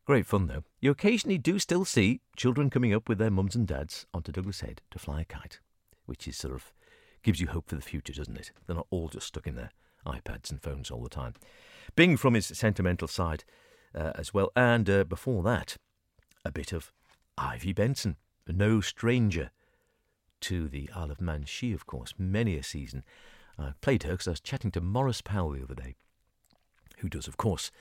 Great 0.05 0.25
fun 0.25 0.47
though. 0.47 0.63
You 0.79 0.91
occasionally 0.91 1.37
do 1.37 1.59
still 1.59 1.85
see 1.85 2.21
children 2.35 2.69
coming 2.69 2.93
up 2.93 3.07
with 3.07 3.17
their 3.17 3.29
mums 3.29 3.55
and 3.55 3.67
dads 3.67 4.05
onto 4.13 4.31
Douglas 4.31 4.61
Head 4.61 4.81
to 4.91 4.99
fly 4.99 5.21
a 5.21 5.25
kite, 5.25 5.59
which 6.05 6.27
is 6.27 6.37
sort 6.37 6.53
of 6.53 6.73
gives 7.21 7.39
you 7.39 7.47
hope 7.47 7.69
for 7.69 7.75
the 7.75 7.81
future, 7.81 8.13
doesn't 8.13 8.37
it? 8.37 8.51
They're 8.65 8.75
not 8.75 8.87
all 8.89 9.09
just 9.09 9.27
stuck 9.27 9.45
in 9.45 9.55
their 9.55 9.71
iPads 10.05 10.49
and 10.49 10.61
phones 10.61 10.89
all 10.89 11.03
the 11.03 11.09
time. 11.09 11.33
Bing 11.95 12.17
from 12.17 12.33
his 12.33 12.45
sentimental 12.45 13.07
side 13.07 13.43
uh, 13.93 14.11
as 14.15 14.33
well, 14.33 14.51
and 14.55 14.89
uh, 14.89 15.03
before 15.03 15.43
that, 15.43 15.75
a 16.45 16.51
bit 16.51 16.71
of 16.71 16.91
Ivy 17.37 17.73
Benson, 17.73 18.17
no 18.47 18.81
stranger 18.81 19.51
to 20.41 20.67
the 20.67 20.89
Isle 20.95 21.11
of 21.11 21.21
Man. 21.21 21.43
She, 21.45 21.73
of 21.73 21.85
course, 21.85 22.13
many 22.17 22.55
a 22.55 22.63
season. 22.63 23.03
I 23.59 23.73
played 23.81 24.03
her 24.03 24.11
because 24.11 24.27
I 24.27 24.31
was 24.31 24.39
chatting 24.39 24.71
to 24.71 24.81
Morris 24.81 25.21
Powell 25.21 25.51
the 25.51 25.63
other 25.63 25.75
day, 25.75 25.95
who 26.99 27.09
does, 27.09 27.27
of 27.27 27.37
course, 27.37 27.71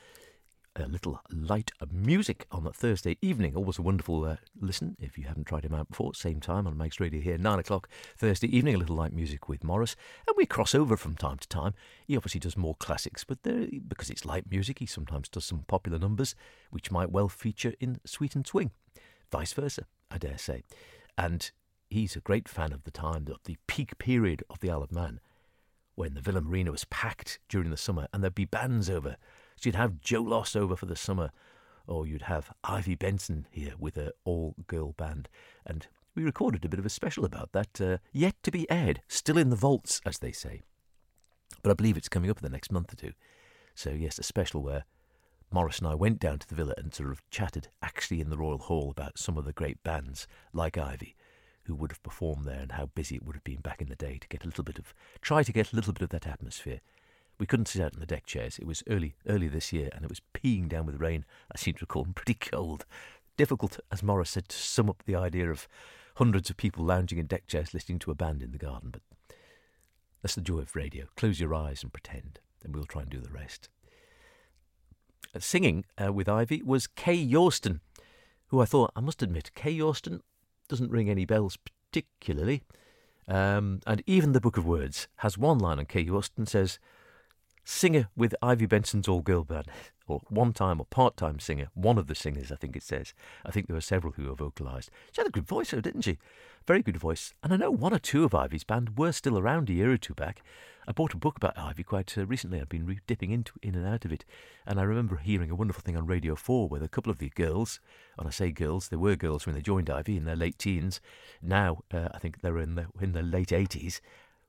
a 0.77 0.87
little 0.87 1.21
light 1.31 1.71
music 1.91 2.47
on 2.51 2.67
a 2.67 2.73
Thursday 2.73 3.17
evening. 3.21 3.57
Always 3.57 3.79
a 3.79 3.83
wonderful 3.83 4.25
uh, 4.25 4.37
listen 4.61 4.97
if 5.01 5.19
you 5.19 5.25
haven't 5.25 5.47
tried 5.47 5.65
him 5.65 5.75
out 5.75 5.89
before. 5.89 6.15
Same 6.15 6.41
time 6.41 6.67
on 6.67 6.77
Manx 6.77 7.01
Radio 7.01 7.21
here, 7.21 7.39
9 7.39 7.59
o'clock 7.59 7.89
Thursday 8.17 8.55
evening, 8.55 8.75
a 8.75 8.79
little 8.79 8.97
light 8.97 9.13
music 9.13 9.49
with 9.49 9.65
Morris. 9.65 9.97
And 10.27 10.37
we 10.37 10.47
cross 10.47 10.75
over 10.75 10.97
from 10.97 11.17
time 11.17 11.39
to 11.39 11.49
time. 11.49 11.75
He 12.07 12.17
obviously 12.17 12.41
does 12.41 12.57
more 12.57 12.77
classics, 12.77 13.25
but 13.25 13.43
there, 13.43 13.67
because 13.87 14.11
it's 14.11 14.25
light 14.25 14.51
music, 14.51 14.79
he 14.79 14.87
sometimes 14.87 15.29
does 15.29 15.45
some 15.45 15.65
popular 15.67 15.99
numbers, 15.99 16.35
which 16.71 16.91
might 16.91 17.11
well 17.11 17.29
feature 17.29 17.75
in 17.81 18.01
Sweet 18.05 18.37
and 18.37 18.47
Swing. 18.47 18.71
Vice 19.31 19.53
versa, 19.53 19.85
I 20.11 20.19
dare 20.19 20.39
say. 20.39 20.63
And 21.17 21.51
he's 21.91 22.17
a 22.17 22.21
great 22.21 22.49
fan 22.49 22.73
of 22.73 22.85
the 22.85 22.91
time, 22.91 23.27
of 23.29 23.39
the 23.45 23.57
peak 23.67 23.99
period 23.99 24.45
of 24.49 24.61
the 24.61 24.71
Isle 24.71 24.83
of 24.83 24.93
Man, 24.93 25.21
when 25.99 26.15
the 26.15 26.21
Villa 26.21 26.41
Marina 26.41 26.71
was 26.71 26.85
packed 26.85 27.41
during 27.49 27.71
the 27.71 27.77
summer 27.77 28.07
and 28.13 28.23
there'd 28.23 28.35
be 28.35 28.45
bands 28.45 28.89
over 28.89 29.17
so 29.59 29.67
you'd 29.69 29.75
have 29.75 30.01
Joe 30.01 30.23
Loss 30.23 30.55
over 30.55 30.77
for 30.77 30.87
the 30.87 30.95
summer, 30.95 31.33
or 31.89 32.07
you'd 32.07 32.23
have 32.23 32.53
Ivy 32.63 32.95
Benson 32.95 33.49
here 33.51 33.73
with 33.77 33.97
her 33.97 34.13
all 34.25 34.55
girl 34.69 34.93
band. 34.93 35.29
And 35.67 35.89
we 36.15 36.23
recorded 36.23 36.65
a 36.65 36.69
bit 36.69 36.79
of 36.79 36.87
a 36.87 36.91
special 36.91 37.25
about 37.25 37.51
that, 37.53 37.81
uh, 37.81 37.99
yet 38.13 38.37
to 38.45 38.53
be 38.53 38.71
aired, 38.71 39.03
still 39.09 39.37
in 39.37 39.51
the 39.51 39.57
vaults, 39.57 40.01
as 40.07 40.19
they 40.19 40.31
say. 40.31 40.63
But 41.63 41.71
I 41.71 41.75
believe 41.75 41.97
it's 41.97 42.09
coming 42.09 42.31
up 42.31 42.39
in 42.39 42.45
the 42.45 42.55
next 42.55 42.71
month 42.71 42.93
or 42.93 42.97
two. 42.97 43.13
So, 43.75 43.91
yes, 43.91 44.19
a 44.21 44.23
special 44.23 44.63
where 44.63 44.85
Morris 45.51 45.81
and 45.81 45.89
I 45.89 45.97
went 45.97 46.21
down 46.21 46.39
to 46.39 46.49
the 46.49 46.55
villa 46.55 46.75
and 46.77 46.95
sort 46.95 47.11
of 47.11 47.29
chatted 47.31 47.69
actually 47.83 48.21
in 48.21 48.31
the 48.31 48.39
Royal 48.39 48.59
Hall 48.59 48.91
about 48.91 49.19
some 49.19 49.37
of 49.37 49.45
the 49.45 49.53
great 49.53 49.83
bands 49.83 50.29
like 50.53 50.79
Ivy 50.79 51.17
who 51.69 51.75
would 51.77 51.93
have 51.93 52.03
performed 52.03 52.45
there 52.45 52.61
and 52.61 52.73
how 52.73 52.87
busy 52.87 53.15
it 53.17 53.25
would 53.25 53.37
have 53.37 53.45
been 53.45 53.61
back 53.61 53.81
in 53.81 53.89
the 53.89 53.95
day 53.95 54.19
to 54.19 54.29
get 54.29 54.43
a 54.43 54.47
little 54.47 54.65
bit 54.65 54.79
of 54.79 54.93
try 55.21 55.43
to 55.43 55.53
get 55.53 55.73
a 55.73 55.77
little 55.77 55.93
bit 55.93 56.03
of 56.03 56.11
that 56.11 56.27
atmosphere 56.27 56.81
we 57.39 57.47
couldn't 57.47 57.69
sit 57.69 57.83
out 57.83 57.95
in 57.95 58.01
the 58.01 58.07
deck 58.07 58.27
chairs. 58.27 58.59
It 58.59 58.67
was 58.67 58.83
early, 58.89 59.15
early 59.29 59.49
this 59.49 59.73
year, 59.73 59.91
and 59.95 60.05
it 60.05 60.11
was 60.11 60.21
peeing 60.35 60.69
down 60.69 60.87
with 60.87 61.01
rain. 61.01 61.25
I 61.53 61.59
seem 61.59 61.75
to 61.75 61.83
recall, 61.83 62.05
and 62.05 62.17
pretty 62.17 62.35
cold. 62.35 62.85
Difficult, 63.37 63.79
as 63.93 64.03
Morris 64.03 64.31
said, 64.31 64.49
to 64.49 64.57
sum 64.57 64.91
up 64.91 65.03
the 65.07 65.15
idea 65.15 65.51
of 65.51 65.69
hundreds 66.17 66.51
of 66.51 66.57
people 66.57 66.85
lounging 66.85 67.19
in 67.19 67.27
deck 67.27 67.47
chairs 67.47 67.73
listening 67.73 68.01
to 68.01 68.11
a 68.11 68.17
band 68.17 68.43
in 68.43 68.51
the 68.51 68.59
garden. 68.59 68.91
But 68.91 69.03
that's 70.21 70.35
the 70.35 70.41
joy 70.41 70.59
of 70.59 70.75
radio. 70.75 71.07
Close 71.17 71.39
your 71.39 71.55
eyes 71.55 71.83
and 71.83 71.93
pretend, 71.93 72.41
and 72.65 72.75
we'll 72.75 72.85
try 72.85 73.03
and 73.03 73.11
do 73.11 73.21
the 73.21 73.31
rest. 73.31 73.69
Uh, 75.35 75.39
singing 75.39 75.85
uh, 76.03 76.13
with 76.13 76.29
Ivy 76.29 76.63
was 76.63 76.89
Kay 76.89 77.25
Yorston, 77.25 77.81
who 78.49 78.61
I 78.61 78.65
thought, 78.65 78.91
I 78.97 79.01
must 79.01 79.23
admit, 79.23 79.53
Kay 79.55 79.77
Yorston 79.77 80.21
doesn't 80.69 80.91
ring 80.91 81.11
any 81.11 81.25
bells 81.25 81.57
particularly. 81.57 82.63
Um, 83.27 83.81
and 83.87 84.03
even 84.07 84.33
the 84.33 84.41
Book 84.41 84.57
of 84.57 84.67
Words 84.67 85.09
has 85.17 85.37
one 85.37 85.59
line 85.59 85.79
on 85.79 85.87
Kay 85.87 86.05
Yorston 86.05 86.49
says, 86.49 86.79
singer 87.69 88.09
with 88.17 88.35
Ivy 88.41 88.67
Benson's 88.67 89.09
all 89.09 89.21
girl 89.21 89.45
band, 89.45 89.67
or 90.07 90.23
one 90.31 90.55
time 90.55 90.81
or 90.81 90.87
part 90.87 91.19
time 91.19 91.39
singer, 91.39 91.69
one 91.75 91.99
of 91.99 92.07
the 92.07 92.15
singers, 92.15 92.51
I 92.51 92.57
think 92.57 92.75
it 92.75 92.83
says. 92.83 93.13
I 93.45 93.51
think 93.51 93.67
there 93.67 93.75
were 93.75 93.83
several 93.83 94.15
who 94.15 94.25
were 94.25 94.35
vocalised. 94.35 94.89
She 95.13 95.21
had 95.21 95.27
a 95.27 95.31
good 95.31 95.47
voice, 95.47 95.71
though, 95.71 95.83
didn't 95.83 96.03
she? 96.03 96.17
Very 96.67 96.83
good 96.83 96.97
voice. 96.97 97.35
And 97.43 97.53
I 97.53 97.57
know 97.57 97.71
one 97.71 97.93
or 97.93 97.99
two 97.99 98.25
of 98.25 98.35
Ivy's 98.35 98.65
band 98.65 98.97
were 98.97 99.13
still 99.13 99.39
around 99.39 99.69
a 99.69 99.75
year 99.75 99.93
or 99.93 99.99
two 99.99 100.15
back. 100.15 100.43
I 100.87 100.93
bought 100.93 101.13
a 101.13 101.19
book 101.19 101.37
about 101.37 101.59
Ivy 101.59 101.83
quite 101.83 102.17
uh, 102.17 102.25
recently. 102.25 102.59
I've 102.59 102.71
been 102.71 102.87
re- 102.87 103.01
dipping 103.07 103.33
into 103.33 103.53
in 103.63 103.75
and 103.75 103.87
out 103.87 104.07
of 104.07 104.13
it, 104.13 104.25
and 104.67 104.81
I 104.81 104.85
remember 104.85 105.17
hearing 105.17 105.51
a 105.51 105.55
wonderful 105.55 105.83
thing 105.83 105.97
on 105.99 106.07
Radio 106.07 106.35
Four 106.37 106.71
with 106.71 106.83
a 106.83 106.89
couple 106.89 107.11
of 107.11 107.19
the 107.19 107.29
girls, 107.29 107.81
and 108.19 108.27
I 108.27 108.31
say 108.31 108.51
girls, 108.51 108.89
they 108.89 108.97
were 108.97 109.15
girls 109.15 109.45
when 109.45 109.55
they 109.55 109.61
joined 109.61 109.91
Ivy 109.91 110.17
in 110.17 110.25
their 110.25 110.37
late 110.37 110.59
teens. 110.59 111.03
Now 111.43 111.81
uh, 111.93 112.09
I 112.15 112.19
think 112.19 112.41
they're 112.41 112.59
in 112.59 112.77
their 112.77 112.89
in 112.99 113.13
their 113.13 113.23
late 113.23 113.53
eighties. 113.53 114.01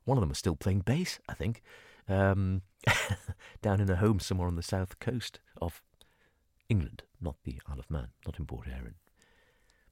One 0.05 0.17
of 0.17 0.21
them 0.21 0.29
was 0.29 0.37
still 0.37 0.55
playing 0.55 0.81
bass, 0.81 1.19
I 1.27 1.33
think 1.33 1.61
um, 2.09 2.61
down 3.61 3.79
in 3.79 3.89
a 3.89 3.95
home 3.95 4.19
somewhere 4.19 4.47
on 4.47 4.55
the 4.55 4.63
south 4.63 4.99
coast 4.99 5.39
of 5.61 5.81
England, 6.67 7.03
not 7.21 7.35
the 7.43 7.59
Isle 7.69 7.79
of 7.79 7.89
Man, 7.89 8.09
not 8.25 8.39
in 8.39 8.45
Port 8.45 8.67
Erin. 8.67 8.95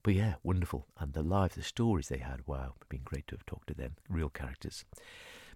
But 0.02 0.14
yeah, 0.14 0.34
wonderful. 0.42 0.86
And 0.98 1.12
the 1.12 1.22
live, 1.22 1.54
the 1.54 1.62
stories 1.62 2.08
they 2.08 2.18
had, 2.18 2.46
wow, 2.46 2.74
it's 2.76 2.88
been 2.88 3.02
great 3.04 3.26
to 3.28 3.34
have 3.34 3.46
talked 3.46 3.68
to 3.68 3.74
them, 3.74 3.96
real 4.08 4.30
characters. 4.30 4.84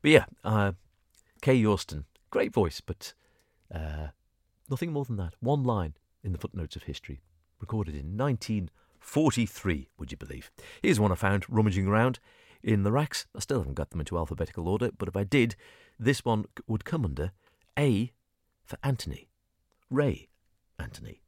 But 0.03 0.11
yeah, 0.11 0.25
uh, 0.45 0.73
Kay 1.41 1.63
Yorston, 1.63 2.05
great 2.31 2.53
voice, 2.53 2.81
but 2.81 3.15
uh, 3.73 4.09
nothing 4.69 4.93
more 4.93 5.05
than 5.05 5.17
that. 5.17 5.35
One 5.41 5.63
line 5.63 5.95
in 6.25 6.33
the 6.33 6.39
footnotes 6.39 6.77
of 6.77 6.85
history, 6.85 7.23
recorded 7.61 7.95
in 7.95 8.17
1943, 8.17 9.89
would 9.99 10.11
you 10.11 10.19
believe? 10.19 10.51
Here's 10.83 11.01
one 11.01 11.13
I 11.13 11.17
found 11.17 11.47
rummaging 11.49 11.87
around 11.87 12.19
in 12.63 12.83
the 12.83 12.93
racks. 12.93 13.27
I 13.35 13.41
still 13.41 13.59
haven't 13.59 13.75
got 13.75 13.91
them 13.91 14.01
into 14.01 14.19
alphabetical 14.19 14.69
order, 14.69 14.91
but 14.97 15.09
if 15.09 15.17
I 15.17 15.25
did, 15.25 15.57
this 15.99 16.25
one 16.25 16.45
would 16.67 16.85
come 16.85 17.05
under 17.05 17.33
A 17.79 18.13
for 18.65 18.79
Anthony, 18.83 19.29
Ray 19.91 20.29
Anthony. 20.79 21.23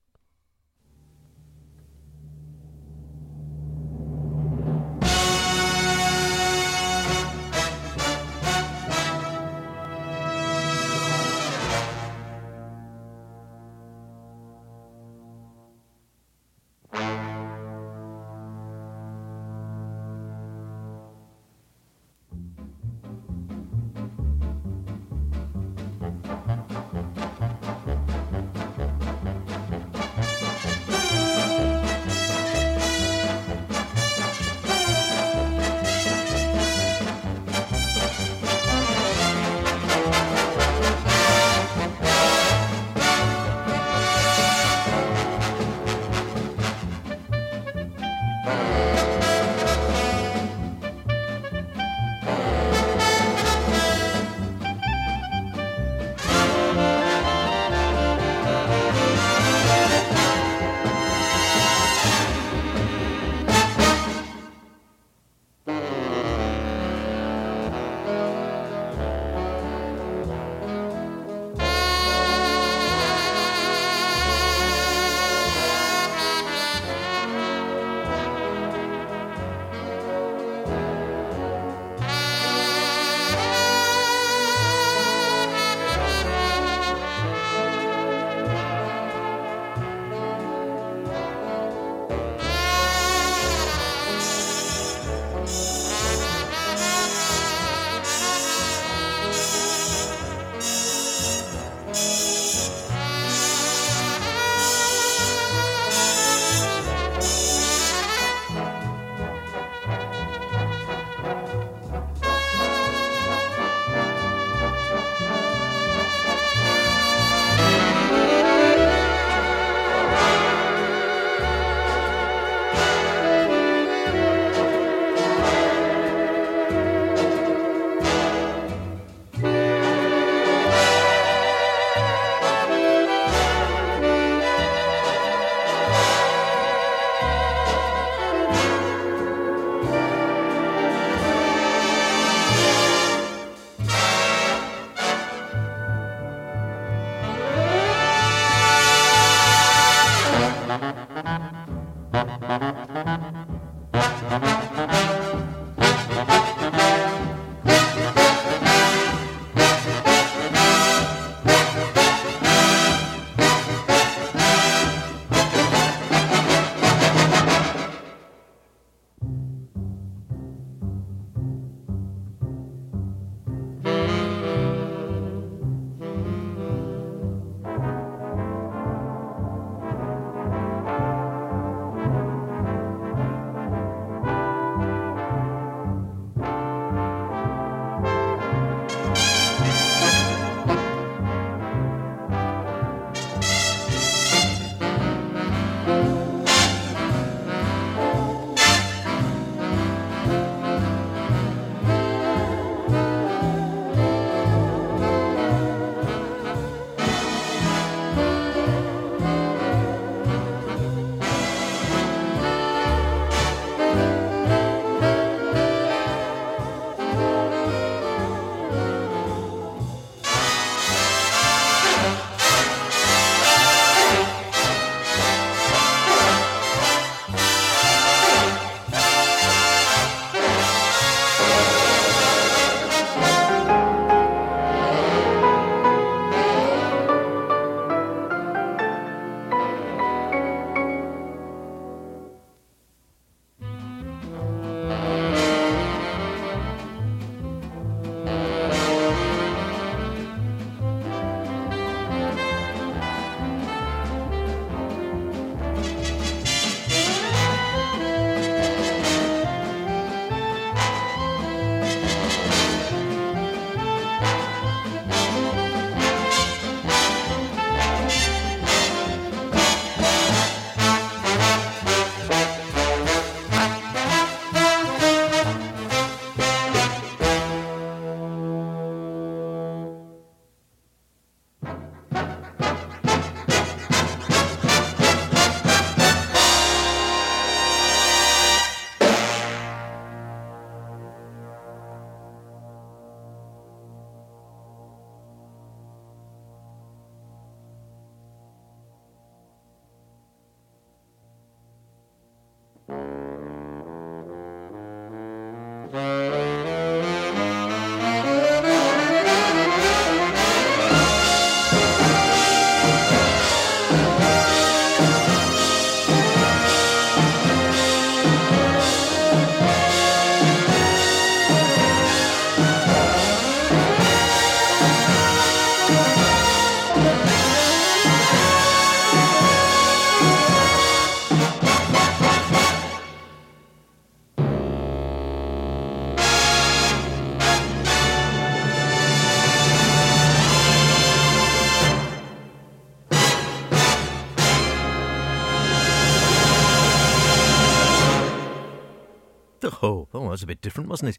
Was 350.34 350.42
a 350.42 350.46
bit 350.48 350.60
different, 350.60 350.90
wasn't 350.90 351.10
it? 351.10 351.18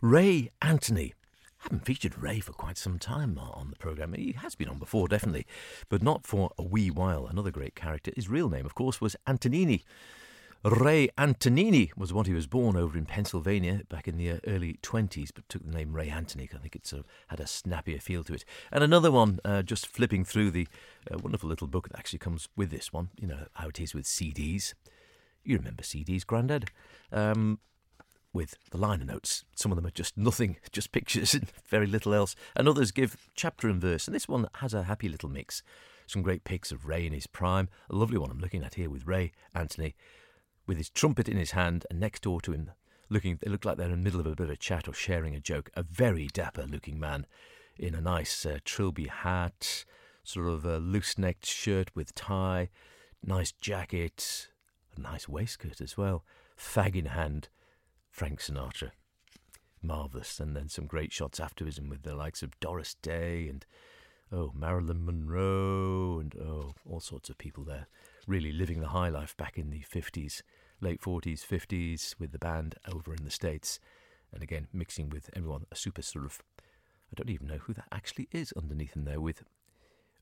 Ray 0.00 0.50
Anthony. 0.62 1.12
I 1.60 1.64
haven't 1.64 1.84
featured 1.84 2.16
Ray 2.16 2.40
for 2.40 2.52
quite 2.52 2.78
some 2.78 2.98
time 2.98 3.38
on 3.38 3.68
the 3.68 3.76
programme. 3.76 4.14
He 4.14 4.32
has 4.32 4.54
been 4.54 4.70
on 4.70 4.78
before, 4.78 5.08
definitely, 5.08 5.46
but 5.90 6.02
not 6.02 6.26
for 6.26 6.50
a 6.56 6.62
wee 6.62 6.90
while. 6.90 7.26
Another 7.26 7.50
great 7.50 7.74
character. 7.74 8.12
His 8.16 8.30
real 8.30 8.48
name, 8.48 8.64
of 8.64 8.74
course, 8.74 8.98
was 8.98 9.14
Antonini. 9.26 9.82
Ray 10.64 11.10
Antonini 11.18 11.94
was 11.98 12.14
what 12.14 12.26
he 12.26 12.32
was 12.32 12.46
born 12.46 12.78
over 12.78 12.96
in 12.96 13.04
Pennsylvania 13.04 13.82
back 13.90 14.08
in 14.08 14.16
the 14.16 14.30
uh, 14.30 14.38
early 14.46 14.78
20s, 14.82 15.32
but 15.34 15.46
took 15.50 15.62
the 15.62 15.76
name 15.76 15.92
Ray 15.92 16.08
Anthony. 16.08 16.48
I 16.54 16.56
think 16.56 16.74
it 16.74 16.86
sort 16.86 17.00
of 17.00 17.06
had 17.28 17.40
a 17.40 17.46
snappier 17.46 17.98
feel 17.98 18.24
to 18.24 18.32
it. 18.32 18.46
And 18.72 18.82
another 18.82 19.10
one, 19.10 19.38
uh, 19.44 19.60
just 19.60 19.86
flipping 19.86 20.24
through 20.24 20.52
the 20.52 20.66
uh, 21.12 21.18
wonderful 21.18 21.50
little 21.50 21.66
book 21.66 21.90
that 21.90 21.98
actually 21.98 22.20
comes 22.20 22.48
with 22.56 22.70
this 22.70 22.90
one. 22.90 23.10
You 23.20 23.26
know 23.26 23.46
how 23.52 23.68
it 23.68 23.78
is 23.78 23.94
with 23.94 24.06
CDs. 24.06 24.72
You 25.44 25.58
remember 25.58 25.82
CDs, 25.82 26.24
Grandad? 26.24 26.70
Um, 27.12 27.58
with 28.32 28.56
the 28.70 28.78
liner 28.78 29.04
notes. 29.04 29.44
Some 29.54 29.72
of 29.72 29.76
them 29.76 29.86
are 29.86 29.90
just 29.90 30.16
nothing, 30.16 30.56
just 30.72 30.92
pictures 30.92 31.34
and 31.34 31.50
very 31.68 31.86
little 31.86 32.14
else. 32.14 32.34
And 32.54 32.68
others 32.68 32.90
give 32.90 33.16
chapter 33.34 33.68
and 33.68 33.80
verse. 33.80 34.06
And 34.06 34.14
this 34.14 34.28
one 34.28 34.48
has 34.56 34.74
a 34.74 34.84
happy 34.84 35.08
little 35.08 35.28
mix. 35.28 35.62
Some 36.06 36.22
great 36.22 36.44
pics 36.44 36.72
of 36.72 36.86
Ray 36.86 37.06
in 37.06 37.12
his 37.12 37.26
prime. 37.26 37.68
A 37.88 37.96
lovely 37.96 38.18
one 38.18 38.30
I'm 38.30 38.40
looking 38.40 38.64
at 38.64 38.74
here 38.74 38.90
with 38.90 39.06
Ray 39.06 39.32
Anthony 39.54 39.94
with 40.70 40.78
his 40.78 40.88
trumpet 40.88 41.28
in 41.28 41.36
his 41.36 41.50
hand 41.50 41.84
and 41.90 41.98
next 41.98 42.22
door 42.22 42.40
to 42.40 42.52
him, 42.52 42.70
looking, 43.08 43.36
they 43.42 43.50
look 43.50 43.64
like 43.64 43.76
they're 43.76 43.90
in 43.90 43.90
the 43.90 43.96
middle 43.96 44.20
of 44.20 44.26
a 44.26 44.36
bit 44.36 44.44
of 44.44 44.50
a 44.50 44.56
chat 44.56 44.86
or 44.86 44.92
sharing 44.94 45.34
a 45.34 45.40
joke. 45.40 45.68
A 45.74 45.82
very 45.82 46.28
dapper 46.28 46.62
looking 46.62 47.00
man 47.00 47.26
in 47.76 47.92
a 47.92 48.00
nice 48.00 48.46
uh, 48.46 48.58
trilby 48.64 49.08
hat, 49.08 49.84
sort 50.22 50.46
of 50.46 50.64
a 50.64 50.78
loose 50.78 51.18
necked 51.18 51.44
shirt 51.44 51.90
with 51.96 52.14
tie, 52.14 52.68
nice 53.26 53.50
jacket, 53.50 54.46
a 54.96 55.00
nice 55.00 55.28
waistcoat 55.28 55.80
as 55.80 55.96
well, 55.96 56.24
fag 56.56 56.94
in 56.94 57.06
hand. 57.06 57.48
Frank 58.10 58.40
Sinatra. 58.40 58.90
Marvellous. 59.82 60.40
And 60.40 60.56
then 60.56 60.68
some 60.68 60.86
great 60.86 61.12
shots 61.12 61.40
afterwards 61.40 61.78
and 61.78 61.88
with 61.88 62.02
the 62.02 62.14
likes 62.14 62.42
of 62.42 62.58
Doris 62.60 62.94
Day 62.94 63.48
and, 63.48 63.64
oh, 64.32 64.52
Marilyn 64.54 65.04
Monroe 65.04 66.18
and, 66.20 66.34
oh, 66.36 66.74
all 66.88 67.00
sorts 67.00 67.30
of 67.30 67.38
people 67.38 67.64
there. 67.64 67.86
Really 68.26 68.52
living 68.52 68.80
the 68.80 68.88
high 68.88 69.08
life 69.08 69.36
back 69.36 69.56
in 69.56 69.70
the 69.70 69.82
50s 69.82 70.42
late 70.80 71.00
40s, 71.00 71.46
50s 71.46 72.14
with 72.18 72.32
the 72.32 72.38
band 72.38 72.74
over 72.90 73.12
in 73.14 73.24
the 73.24 73.30
States. 73.30 73.80
And 74.32 74.42
again, 74.42 74.68
mixing 74.72 75.10
with 75.10 75.30
everyone, 75.34 75.66
a 75.70 75.76
super 75.76 76.02
sort 76.02 76.24
of, 76.24 76.42
I 76.60 77.14
don't 77.16 77.30
even 77.30 77.46
know 77.46 77.58
who 77.58 77.74
that 77.74 77.88
actually 77.92 78.28
is 78.32 78.52
underneath 78.56 78.96
in 78.96 79.04
there 79.04 79.20
with 79.20 79.42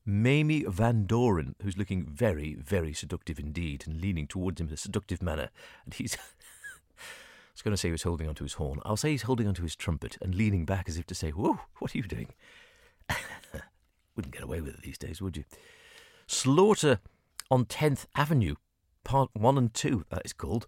Mamie 0.05 0.65
Van 0.67 1.05
Doren, 1.05 1.55
who's 1.61 1.77
looking 1.77 2.05
very, 2.05 2.55
very 2.55 2.93
seductive 2.93 3.39
indeed 3.39 3.83
and 3.85 4.01
leaning 4.01 4.27
towards 4.27 4.59
him 4.59 4.67
in 4.67 4.73
a 4.73 4.77
seductive 4.77 5.21
manner. 5.21 5.49
And 5.85 5.93
he's. 5.93 6.17
Was 7.59 7.63
going 7.63 7.73
to 7.73 7.77
say 7.77 7.89
he 7.89 7.91
was 7.91 8.03
holding 8.03 8.29
onto 8.29 8.45
his 8.45 8.53
horn. 8.53 8.79
I'll 8.85 8.95
say 8.95 9.11
he's 9.11 9.23
holding 9.23 9.45
onto 9.45 9.63
his 9.63 9.75
trumpet 9.75 10.17
and 10.21 10.33
leaning 10.33 10.63
back 10.63 10.87
as 10.87 10.97
if 10.97 11.05
to 11.07 11.13
say, 11.13 11.31
Whoa, 11.31 11.59
what 11.79 11.93
are 11.93 11.97
you 11.97 12.05
doing? 12.05 12.29
Wouldn't 14.15 14.33
get 14.33 14.43
away 14.43 14.61
with 14.61 14.75
it 14.75 14.81
these 14.81 14.97
days, 14.97 15.21
would 15.21 15.35
you? 15.35 15.43
Slaughter 16.25 17.01
on 17.51 17.65
10th 17.65 18.05
Avenue 18.15 18.55
part 19.03 19.29
one 19.33 19.57
and 19.57 19.73
two, 19.73 20.05
that 20.09 20.21
is 20.23 20.31
called. 20.31 20.67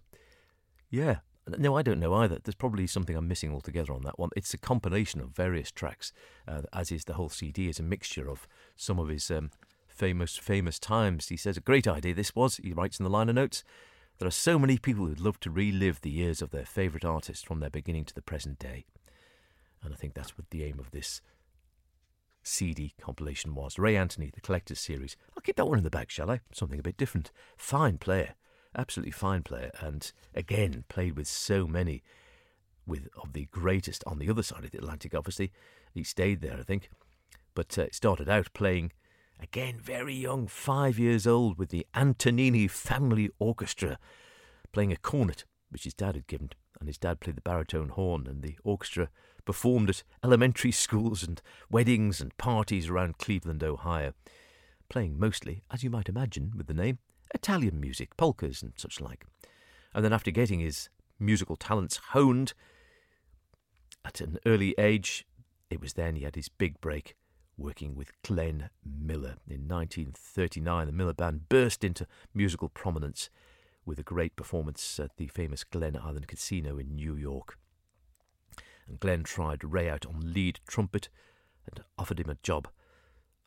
Yeah. 0.90 1.20
No, 1.48 1.78
I 1.78 1.82
don't 1.82 1.98
know 1.98 2.12
either. 2.14 2.38
There's 2.44 2.54
probably 2.54 2.86
something 2.86 3.16
I'm 3.16 3.26
missing 3.26 3.54
altogether 3.54 3.94
on 3.94 4.02
that 4.02 4.18
one. 4.18 4.28
It's 4.36 4.52
a 4.52 4.58
combination 4.58 5.22
of 5.22 5.30
various 5.30 5.72
tracks, 5.72 6.12
uh, 6.46 6.62
as 6.74 6.92
is 6.92 7.06
the 7.06 7.14
whole 7.14 7.30
CD. 7.30 7.70
It's 7.70 7.80
a 7.80 7.82
mixture 7.82 8.28
of 8.28 8.46
some 8.76 8.98
of 8.98 9.08
his 9.08 9.30
um, 9.30 9.50
famous, 9.88 10.36
famous 10.36 10.78
times. 10.78 11.28
He 11.28 11.38
says 11.38 11.56
a 11.56 11.60
great 11.62 11.88
idea 11.88 12.14
this 12.14 12.36
was. 12.36 12.56
He 12.56 12.74
writes 12.74 13.00
in 13.00 13.04
the 13.04 13.10
liner 13.10 13.32
notes. 13.32 13.64
There 14.22 14.28
are 14.28 14.30
so 14.30 14.56
many 14.56 14.78
people 14.78 15.06
who'd 15.06 15.18
love 15.18 15.40
to 15.40 15.50
relive 15.50 16.00
the 16.00 16.08
years 16.08 16.40
of 16.40 16.50
their 16.50 16.64
favourite 16.64 17.04
artists 17.04 17.42
from 17.42 17.58
their 17.58 17.68
beginning 17.68 18.04
to 18.04 18.14
the 18.14 18.22
present 18.22 18.56
day. 18.56 18.84
And 19.82 19.92
I 19.92 19.96
think 19.96 20.14
that's 20.14 20.38
what 20.38 20.48
the 20.50 20.62
aim 20.62 20.78
of 20.78 20.92
this 20.92 21.20
CD 22.44 22.94
compilation 23.00 23.56
was. 23.56 23.80
Ray 23.80 23.96
Anthony, 23.96 24.30
the 24.32 24.40
Collector's 24.40 24.78
Series. 24.78 25.16
I'll 25.36 25.42
keep 25.42 25.56
that 25.56 25.66
one 25.66 25.78
in 25.78 25.82
the 25.82 25.90
bag, 25.90 26.08
shall 26.08 26.30
I? 26.30 26.38
Something 26.52 26.78
a 26.78 26.84
bit 26.84 26.96
different. 26.96 27.32
Fine 27.56 27.98
player. 27.98 28.36
Absolutely 28.76 29.10
fine 29.10 29.42
player. 29.42 29.72
And 29.80 30.12
again, 30.36 30.84
played 30.88 31.16
with 31.16 31.26
so 31.26 31.66
many 31.66 32.04
with 32.86 33.08
of 33.20 33.32
the 33.32 33.46
greatest 33.46 34.04
on 34.06 34.20
the 34.20 34.30
other 34.30 34.44
side 34.44 34.62
of 34.64 34.70
the 34.70 34.78
Atlantic, 34.78 35.16
obviously. 35.16 35.50
He 35.94 36.04
stayed 36.04 36.42
there, 36.42 36.58
I 36.60 36.62
think. 36.62 36.90
But 37.56 37.76
uh, 37.76 37.86
started 37.90 38.28
out 38.28 38.52
playing, 38.54 38.92
again, 39.40 39.78
very 39.80 40.14
young, 40.14 40.46
five 40.46 40.98
years 40.98 41.26
old, 41.26 41.58
with 41.58 41.70
the 41.70 41.86
Antonini 41.94 42.70
Family 42.70 43.30
Orchestra, 43.38 43.98
playing 44.72 44.92
a 44.92 44.96
cornet, 44.96 45.44
which 45.70 45.84
his 45.84 45.94
dad 45.94 46.14
had 46.14 46.26
given. 46.26 46.50
And 46.80 46.88
his 46.88 46.98
dad 46.98 47.20
played 47.20 47.36
the 47.36 47.42
baritone 47.42 47.90
horn, 47.90 48.26
and 48.26 48.42
the 48.42 48.56
orchestra 48.64 49.08
performed 49.44 49.90
at 49.90 50.02
elementary 50.24 50.72
schools 50.72 51.22
and 51.22 51.40
weddings 51.70 52.20
and 52.20 52.36
parties 52.38 52.88
around 52.88 53.18
Cleveland, 53.18 53.62
Ohio, 53.62 54.14
playing 54.88 55.18
mostly, 55.18 55.62
as 55.70 55.82
you 55.82 55.90
might 55.90 56.08
imagine 56.08 56.52
with 56.56 56.66
the 56.66 56.74
name, 56.74 56.98
Italian 57.34 57.80
music, 57.80 58.16
polkas 58.16 58.62
and 58.62 58.72
such 58.76 59.00
like. 59.00 59.26
And 59.94 60.04
then 60.04 60.12
after 60.12 60.30
getting 60.30 60.60
his 60.60 60.88
musical 61.18 61.56
talents 61.56 61.98
honed 62.10 62.54
at 64.04 64.20
an 64.20 64.38
early 64.44 64.74
age, 64.78 65.26
it 65.70 65.80
was 65.80 65.94
then 65.94 66.16
he 66.16 66.24
had 66.24 66.36
his 66.36 66.48
big 66.48 66.80
break 66.80 67.14
working 67.56 67.94
with 67.94 68.12
Glenn 68.22 68.70
Miller. 68.84 69.36
In 69.48 69.68
1939, 69.68 70.86
the 70.86 70.92
Miller 70.92 71.12
Band 71.12 71.48
burst 71.48 71.84
into 71.84 72.06
musical 72.34 72.68
prominence 72.68 73.30
with 73.84 73.98
a 73.98 74.04
great 74.04 74.36
performance 74.36 75.00
at 75.00 75.16
the 75.16 75.26
famous 75.28 75.64
Glen 75.64 75.96
Island 75.96 76.28
Casino 76.28 76.78
in 76.78 76.94
New 76.94 77.16
York 77.16 77.58
and 78.88 79.00
Glenn 79.00 79.24
tried 79.24 79.64
Ray 79.64 79.88
out 79.88 80.06
on 80.06 80.32
lead 80.32 80.60
trumpet 80.66 81.08
and 81.66 81.84
offered 81.98 82.20
him 82.20 82.30
a 82.30 82.36
job 82.42 82.68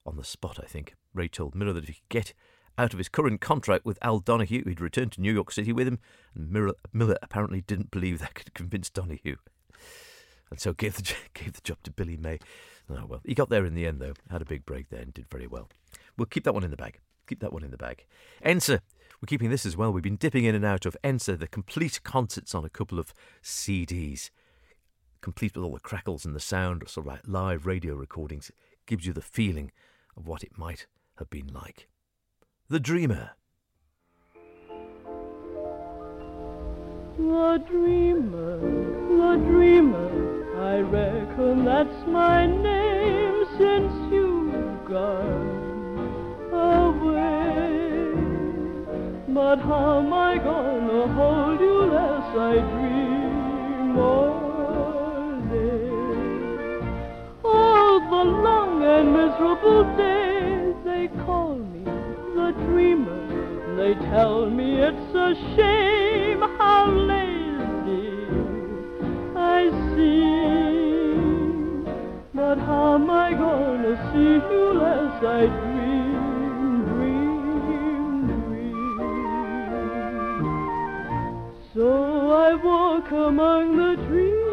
on 0.06 0.18
the 0.18 0.24
spot, 0.24 0.60
I 0.62 0.65
think. 0.65 0.96
Ray 1.13 1.28
told 1.28 1.56
Miller 1.56 1.74
that 1.74 1.84
if 1.84 1.89
he 1.89 1.94
could 1.96 2.10
get 2.10 2.34
out 2.78 2.94
of 2.94 2.98
his 2.98 3.10
current 3.10 3.41
contract 3.41 3.86
with 3.86 4.00
Al 4.02 4.20
Donahue, 4.20 4.63
he'd 4.65 4.82
return 4.82 5.10
to 5.12 5.22
New 5.22 5.34
York 5.34 5.52
City 5.52 5.72
with 5.72 5.88
him, 5.88 6.00
and 6.34 6.50
Miller, 6.50 6.74
Miller 6.91 7.18
apparently 7.22 7.62
didn't 7.62 7.91
believe 7.91 8.20
that 8.20 8.36
could 8.36 8.54
convince 8.54 8.89
Donahue. 8.89 9.38
And 10.50 10.60
so 10.60 10.74
gave 10.74 10.96
the, 10.96 11.13
gave 11.34 11.54
the 11.54 11.62
job 11.62 11.78
to 11.84 11.91
Billy 11.91 12.18
May. 12.18 12.39
Oh, 12.89 13.06
well, 13.08 13.21
he 13.26 13.34
got 13.34 13.50
there 13.50 13.65
in 13.65 13.74
the 13.74 13.88
end, 13.88 14.00
though. 14.00 14.13
Had 14.30 14.41
a 14.41 14.45
big 14.45 14.65
break 14.65 14.89
there 14.89 15.02
and 15.02 15.13
did 15.13 15.30
very 15.30 15.48
well. 15.48 15.69
We'll 16.17 16.28
keep 16.28 16.43
that 16.43 16.54
one 16.54 16.63
in 16.63 16.71
the 16.71 16.78
bag. 16.78 17.00
Keep 17.28 17.39
that 17.39 17.54
one 17.54 17.63
in 17.63 17.71
the 17.71 17.78
bag. 17.78 18.06
Ensa, 18.45 18.80
we're 19.21 19.28
keeping 19.28 19.50
this 19.50 19.65
as 19.65 19.76
well. 19.76 19.91
We've 19.91 20.04
been 20.04 20.15
dipping 20.17 20.45
in 20.45 20.54
and 20.54 20.65
out 20.65 20.86
of 20.86 20.95
Ensa, 21.04 21.38
the 21.39 21.48
complete 21.48 22.04
concerts 22.04 22.54
on 22.54 22.63
a 22.63 22.69
couple 22.69 23.00
of 23.00 23.13
CDs 23.43 24.30
complete 25.26 25.56
with 25.56 25.65
all 25.65 25.74
the 25.74 25.80
crackles 25.80 26.24
and 26.24 26.36
the 26.36 26.39
sound, 26.39 26.84
sort 26.86 27.08
of 27.08 27.12
like 27.12 27.21
live 27.26 27.65
radio 27.65 27.95
recordings, 27.95 28.52
gives 28.86 29.08
you 29.08 29.12
the 29.12 29.24
feeling 29.24 29.71
of 30.15 30.28
what 30.28 30.43
it 30.43 30.56
might 30.56 30.86
have 31.17 31.32
been 31.32 31.48
like. 31.48 31.88
The 32.69 32.80
Dreamer. 32.80 33.32
The 37.17 37.63
dreamer, 37.65 38.60
the 38.60 39.41
dreamer, 39.48 40.45
I 40.58 40.80
reckon 40.80 41.65
that's 41.65 42.08
my 42.08 42.46
name 42.46 43.46
since 43.58 43.94
you've 44.10 44.86
gone 44.88 46.48
away. 46.54 48.13
But 49.28 49.60
how 49.60 50.00
am 50.00 50.13
I 50.13 50.38
gonna 50.38 51.13
hold 51.13 51.60
you 51.60 51.82
less 51.91 52.38
I 52.38 52.56
dream 52.72 53.98
all 53.98 55.41
day? 55.52 55.89
All 57.44 58.00
the 58.00 58.24
long 58.48 58.82
and 58.82 59.12
miserable 59.12 59.84
days. 59.98 60.76
They 60.86 61.10
call 61.26 61.56
me 61.56 61.84
the 62.34 62.54
dreamer. 62.65 63.76
They 63.76 63.94
tell 64.10 64.50
me 64.50 64.80
it's 64.80 65.15
a 65.15 65.36
shame 65.58 66.39
how 66.58 66.91
lazy 66.91 67.35
I 69.58 69.63
see. 69.96 70.36
But 72.34 72.58
how 72.68 72.96
am 72.96 73.10
I 73.10 73.30
gonna 73.34 73.96
see 74.10 74.34
you 74.52 74.65
less 74.84 75.18
I 75.24 75.44
dream, 75.60 76.72
dream, 76.91 78.13
dream? 78.46 78.98
So 81.74 81.88
I 82.48 82.50
walk 82.70 83.08
among 83.12 83.65
the 83.84 83.94
trees 84.08 84.46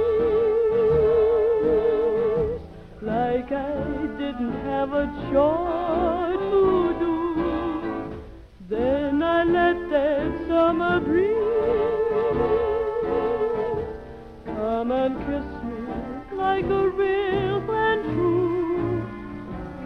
like 3.03 3.51
I 3.51 3.75
didn't 4.21 4.57
have 4.71 4.91
a 4.93 5.07
chore 5.29 6.37
to 6.51 6.63
do. 7.05 7.17
Then 8.69 9.23
I 9.23 9.45
let 9.59 9.79
that 9.91 10.31
summer 10.49 10.97
breeze. 11.01 11.62
Come 14.83 14.91
and 14.91 15.17
kiss 15.27 15.49
me 15.63 16.37
like 16.37 16.65
a 16.65 16.89
real 16.89 17.71
and 17.71 18.03
true 18.03 19.03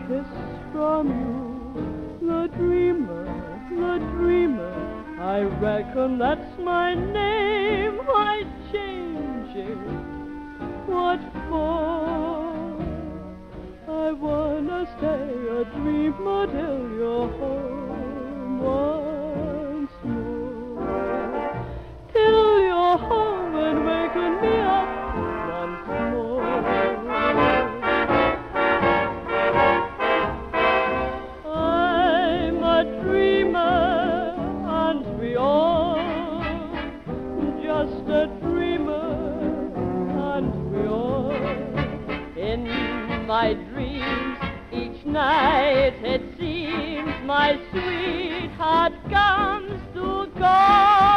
kiss 0.09 0.30
from 0.72 1.04
you, 1.20 2.26
the 2.26 2.46
dreamer, 2.56 3.24
the 3.68 3.98
dreamer. 4.12 4.72
I 5.20 5.40
reckon 5.61 6.16
that's 6.16 6.59
my 6.59 6.94
name. 6.94 7.96
Why 8.06 8.44
change 8.72 9.54
it? 9.54 9.76
What 10.88 11.20
for? 11.50 11.76
I 13.88 14.12
wanna 14.12 14.87
stay 14.96 15.28
a 15.59 15.64
dreamer 15.76 16.46
till 16.46 16.80
you're 16.96 17.28
home 17.38 18.61
once 18.61 19.96
more. 20.04 21.37
Till 22.14 22.61
you're 22.61 22.98
home 23.11 23.56
and 23.56 23.85
waking 23.85 24.40
me 24.40 24.65
night 45.16 45.96
it 46.05 46.20
seems 46.38 47.09
my 47.24 47.59
sweetheart 47.70 48.92
comes 49.09 49.81
to 49.94 50.29
call. 50.38 51.16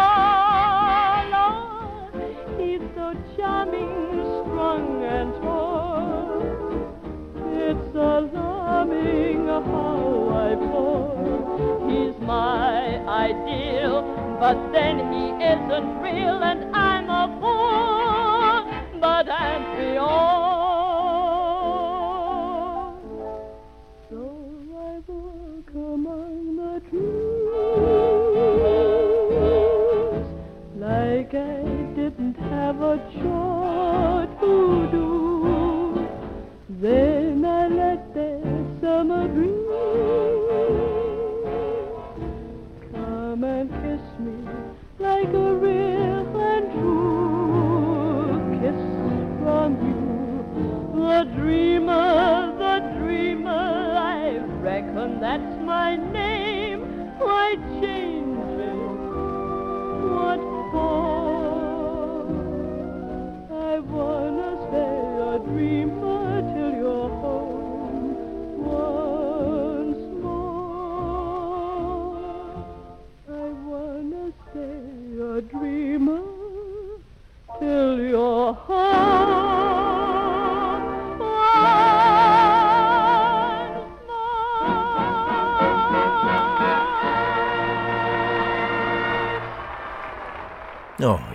He's 2.57 2.85
so 2.95 3.07
charming, 3.35 4.23
strong 4.39 5.03
and 5.03 5.33
tall. 5.43 6.39
It's 7.67 7.93
alarming 7.93 9.47
how 9.47 10.31
I 10.47 10.49
fall. 10.71 11.89
He's 11.89 12.17
my 12.21 13.03
ideal, 13.25 13.95
but 14.39 14.57
then 14.71 14.95
he 15.11 15.25
isn't 15.53 15.91
real, 16.07 16.39
and 16.51 16.73
I'm 16.73 17.09
a 17.09 17.25
fool. 17.41 18.63
But 19.01 19.27
aren't 19.27 19.69
we 19.77 19.97
have 32.89 33.25
a 33.25 33.38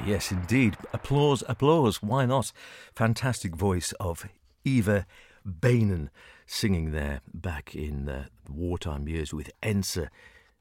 yes, 0.07 0.31
indeed. 0.31 0.77
Applause, 0.93 1.43
applause. 1.49 2.03
Why 2.03 2.27
not? 2.27 2.53
Fantastic 2.95 3.55
voice 3.57 3.93
of 4.01 4.27
Eva 4.64 5.07
Beynon 5.47 6.09
singing 6.47 6.93
there 6.93 7.21
back 7.33 7.75
in 7.75 8.05
the 8.05 8.27
wartime 8.49 9.09
years 9.09 9.33
with 9.33 9.51
Ensa. 9.62 10.09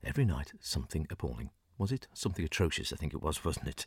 Every 0.04 0.26
night, 0.26 0.54
something 0.60 1.08
appalling. 1.10 1.50
Was 1.78 1.92
it? 1.92 2.08
Something 2.14 2.46
atrocious, 2.46 2.94
I 2.94 2.98
think 2.98 3.14
it 3.14 3.22
was, 3.22 3.44
wasn't 3.44 3.68
it? 3.68 3.86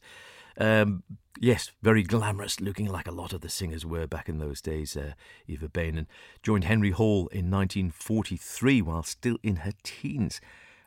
Um, 0.59 1.03
yes, 1.38 1.73
very 1.83 2.03
glamorous, 2.03 2.61
looking 2.61 2.87
like 2.87 3.07
a 3.07 3.12
lot 3.12 3.33
of 3.33 3.42
the 3.42 3.49
singers 3.49 3.85
were 3.85 4.07
back 4.07 4.29
in 4.29 4.38
those 4.38 4.61
days. 4.61 4.97
Uh, 4.97 5.12
Eva 5.47 5.69
Beynon 5.69 6.07
joined 6.42 6.64
Henry 6.64 6.90
Hall 6.90 7.29
in 7.29 7.51
1943 7.51 8.83
while 8.83 9.03
still 9.03 9.38
in 9.42 9.57
her 9.57 9.73
teens 9.83 10.40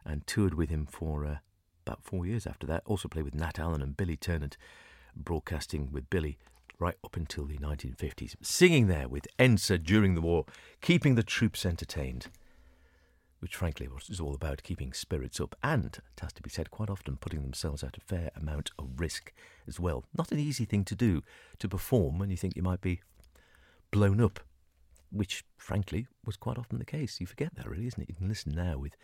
and 0.04 0.26
toured 0.26 0.56
with 0.56 0.70
him 0.70 0.86
for 0.86 1.26
uh, 1.26 1.38
about 1.90 2.04
four 2.04 2.26
years 2.26 2.46
after 2.46 2.68
that. 2.68 2.84
Also 2.86 3.08
played 3.08 3.26
with 3.26 3.36
Nat 3.36 3.58
Allen 3.58 3.82
and 3.82 3.98
Billy 3.98 4.16
Ternent, 4.16 4.58
broadcasting 5.16 5.92
with 5.92 6.10
Billy 6.10 6.38
right 6.78 6.96
up 7.04 7.18
until 7.18 7.46
the 7.46 7.58
1950s. 7.58 8.36
Singing 8.42 8.88
there 8.88 9.08
with 9.08 9.28
Ensa 9.38 9.84
during 9.84 10.16
the 10.16 10.22
war, 10.22 10.46
keeping 10.82 11.16
the 11.16 11.24
troops 11.24 11.66
entertained, 11.66 12.28
which 13.40 13.56
frankly 13.56 13.88
was 13.88 14.20
all 14.20 14.36
about 14.36 14.64
keeping 14.64 14.94
spirits 14.94 15.42
up 15.42 15.56
and, 15.64 15.98
it 15.98 16.22
has 16.22 16.32
to 16.34 16.44
be 16.44 16.50
said, 16.50 16.72
quite 16.72 16.90
often 16.90 17.18
putting 17.18 17.42
themselves 17.42 17.84
at 17.84 17.98
a 17.98 18.02
fair 18.02 18.30
amount 18.36 18.72
of 18.78 19.00
risk 19.00 19.34
as 19.68 19.80
well. 19.80 20.06
Not 20.18 20.32
an 20.32 20.40
easy 20.40 20.66
thing 20.66 20.86
to 20.86 20.96
do 20.96 21.24
to 21.58 21.68
perform 21.68 22.20
when 22.20 22.30
you 22.30 22.38
think 22.38 22.56
you 22.56 22.64
might 22.64 22.82
be 22.82 23.02
blown 23.92 24.22
up, 24.22 24.40
which 25.12 25.44
frankly 25.58 26.08
was 26.24 26.38
quite 26.38 26.60
often 26.60 26.78
the 26.78 26.86
case. 26.86 27.20
You 27.20 27.26
forget 27.26 27.56
that, 27.56 27.68
really, 27.68 27.88
isn't 27.88 28.02
it? 28.02 28.10
You 28.10 28.16
can 28.16 28.30
listen 28.30 28.54
now 28.56 28.78
with 28.78 28.96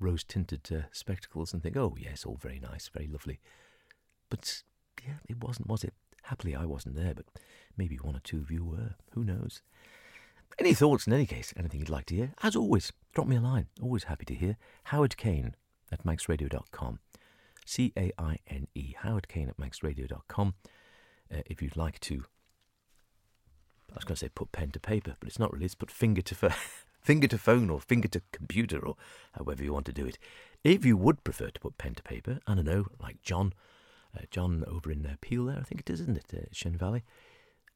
rose 0.00 0.24
tinted 0.24 0.68
uh, 0.72 0.82
spectacles 0.92 1.52
and 1.52 1.62
think, 1.62 1.76
oh, 1.76 1.94
yes, 1.98 2.24
all 2.24 2.38
very 2.40 2.58
nice, 2.58 2.88
very 2.88 3.06
lovely. 3.06 3.38
But 4.28 4.62
yeah, 5.06 5.14
it 5.28 5.42
wasn't, 5.42 5.68
was 5.68 5.84
it? 5.84 5.94
Happily, 6.24 6.54
I 6.54 6.64
wasn't 6.64 6.96
there, 6.96 7.14
but 7.14 7.26
maybe 7.76 7.96
one 7.96 8.16
or 8.16 8.20
two 8.20 8.38
of 8.38 8.50
you 8.50 8.64
were. 8.64 8.94
Who 9.12 9.24
knows? 9.24 9.62
Any 10.58 10.74
thoughts 10.74 11.06
in 11.06 11.12
any 11.12 11.26
case? 11.26 11.54
Anything 11.56 11.80
you'd 11.80 11.88
like 11.88 12.06
to 12.06 12.14
hear? 12.14 12.32
As 12.42 12.56
always, 12.56 12.92
drop 13.14 13.26
me 13.26 13.36
a 13.36 13.40
line. 13.40 13.66
Always 13.80 14.04
happy 14.04 14.24
to 14.26 14.34
hear. 14.34 14.56
Howard 14.84 15.16
Caine 15.16 15.54
at 15.90 16.04
manxradio.com. 16.04 16.98
C 17.64 17.92
A 17.96 18.12
I 18.18 18.38
N 18.48 18.66
E. 18.74 18.94
Howard 18.98 19.28
Caine 19.28 19.48
at 19.48 19.56
manxradio.com. 19.56 20.54
Uh, 21.32 21.42
if 21.46 21.62
you'd 21.62 21.76
like 21.76 22.00
to, 22.00 22.24
I 23.92 23.94
was 23.94 24.04
going 24.04 24.16
to 24.16 24.20
say 24.20 24.28
put 24.28 24.52
pen 24.52 24.70
to 24.72 24.80
paper, 24.80 25.16
but 25.20 25.28
it's 25.28 25.38
not 25.38 25.52
really. 25.52 25.66
It's 25.66 25.74
put 25.74 25.90
finger 25.90 26.22
to 26.22 26.34
phone. 26.34 26.52
Finger 27.00 27.26
to 27.28 27.38
phone 27.38 27.70
or 27.70 27.80
finger 27.80 28.08
to 28.08 28.22
computer 28.32 28.78
or 28.78 28.96
however 29.32 29.62
you 29.62 29.72
want 29.72 29.86
to 29.86 29.92
do 29.92 30.06
it. 30.06 30.18
If 30.62 30.84
you 30.84 30.96
would 30.96 31.24
prefer 31.24 31.50
to 31.50 31.60
put 31.60 31.78
pen 31.78 31.94
to 31.94 32.02
paper, 32.02 32.40
I 32.46 32.54
don't 32.54 32.66
know, 32.66 32.86
like 33.00 33.22
John, 33.22 33.54
uh, 34.16 34.24
John 34.30 34.64
over 34.66 34.90
in 34.90 35.06
uh, 35.06 35.16
Peel 35.20 35.46
there, 35.46 35.58
I 35.58 35.62
think 35.62 35.80
it 35.80 35.90
is, 35.90 36.00
isn't 36.00 36.18
it, 36.18 36.34
uh, 36.34 36.46
Shen 36.52 36.76
Valley? 36.76 37.04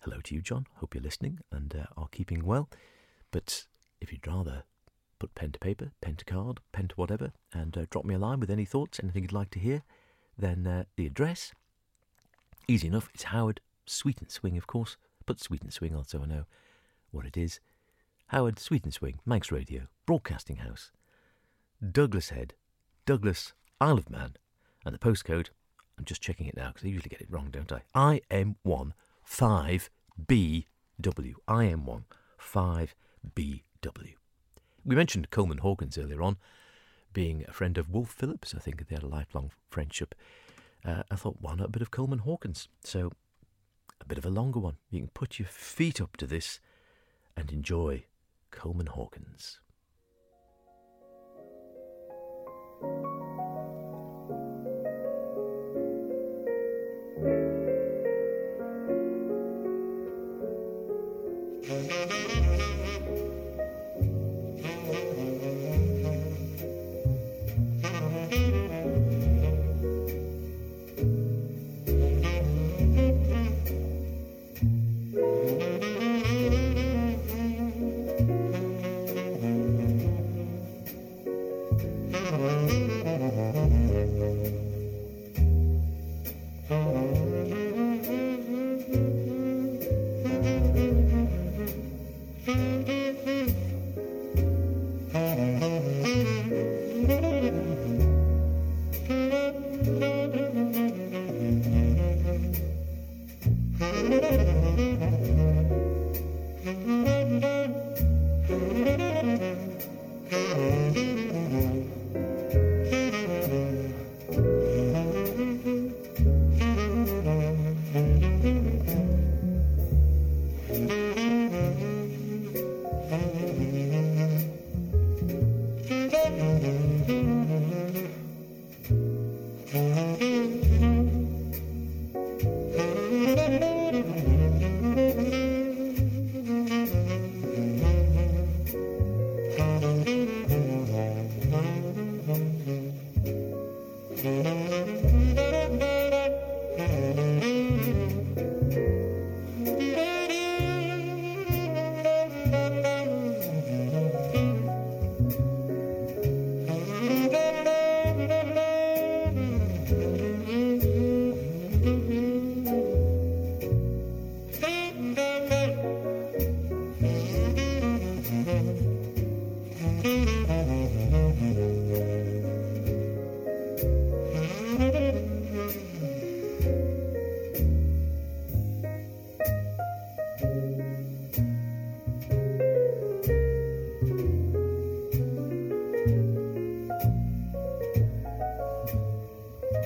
Hello 0.01 0.21
to 0.25 0.35
you, 0.35 0.43
John. 0.43 0.67
Hope 0.77 0.95
you're 0.95 1.03
listening 1.03 1.41
and 1.51 1.75
uh, 1.75 1.87
are 1.97 2.09
keeping 2.09 2.45
well. 2.45 2.69
But 3.31 3.65
if 4.01 4.13
you'd 4.13 4.27
rather 4.27 4.65
put 5.19 5.35
pen 5.35 5.53
to 5.53 5.59
paper, 5.59 5.93
pen 6.03 6.17
to 6.17 6.25
card, 6.27 6.61
pen 6.73 6.89
to 6.89 6.95
whatever, 6.97 7.33
and 7.53 7.77
uh, 7.79 7.87
drop 7.91 8.05
me 8.05 8.15
a 8.15 8.19
line 8.19 8.41
with 8.41 8.51
any 8.51 8.67
thoughts, 8.67 9.01
anything 9.03 9.23
you'd 9.23 9.33
like 9.33 9.51
to 9.51 9.59
hear, 9.59 9.83
then 10.37 10.67
uh, 10.67 10.85
the 10.97 11.07
address, 11.07 11.53
easy 12.69 12.89
enough, 12.89 13.09
it's 13.15 13.25
Howard, 13.25 13.61
Sweet 13.87 14.21
and 14.21 14.31
Swing, 14.31 14.59
of 14.59 14.67
course. 14.67 14.97
Put 15.27 15.41
Sweet 15.41 15.63
and 15.63 15.73
Swing 15.73 15.95
on 15.95 16.05
so 16.05 16.23
I 16.23 16.27
know 16.27 16.45
what 17.11 17.25
it 17.25 17.37
is. 17.37 17.61
Howard, 18.29 18.59
Sweet 18.59 18.85
and 18.85 18.95
Swing, 18.95 19.21
Manx 19.27 19.53
Radio, 19.53 19.83
Broadcasting 20.07 20.57
House, 20.57 20.91
Douglas 21.93 22.31
Head, 22.31 22.55
Douglas, 23.07 23.53
Isle 23.81 23.99
of 23.99 24.11
Man, 24.11 24.35
and 24.85 24.95
the 24.95 24.99
postcode, 24.99 25.49
I'm 25.99 26.05
just 26.05 26.23
checking 26.23 26.47
it 26.47 26.57
now 26.57 26.69
because 26.69 26.85
I 26.85 26.89
usually 26.89 27.11
get 27.11 27.21
it 27.21 27.31
wrong, 27.31 27.51
don't 27.51 27.73
I? 27.73 27.83
IM1 27.95 28.93
5BW. 29.29 30.65
IM1 31.48 32.03
5 32.38 32.94
BW. 33.37 34.15
We 34.85 34.96
mentioned 34.96 35.31
Coleman 35.31 35.59
Hawkins 35.59 35.98
earlier 35.98 36.23
on, 36.23 36.37
being 37.13 37.44
a 37.46 37.53
friend 37.53 37.79
of 37.79 37.90
Woolf 37.90 38.11
Phillips. 38.11 38.55
I 38.55 38.59
think 38.59 38.87
they 38.87 38.94
had 38.94 39.05
a 39.05 39.09
lifelong 39.09 39.51
friendship. 39.71 40.15
Uh, 40.85 41.05
I 41.11 41.17
thought, 41.17 41.37
why 41.40 41.55
not 41.55 41.67
a 41.67 41.71
bit 41.71 41.83
of 41.83 41.90
Coleman 41.90 42.21
Hawkins? 42.21 42.69
So, 42.83 43.13
a 44.01 44.05
bit 44.05 44.19
of 44.19 44.27
a 44.27 44.31
longer 44.31 44.59
one. 44.59 44.77
You 44.90 45.01
can 45.01 45.09
put 45.09 45.38
your 45.38 45.48
feet 45.48 46.01
up 46.01 46.17
to 46.19 46.27
this 46.27 46.61
and 47.37 47.51
enjoy 47.51 48.05
Coleman 48.55 48.87
Hawkins. 48.87 49.61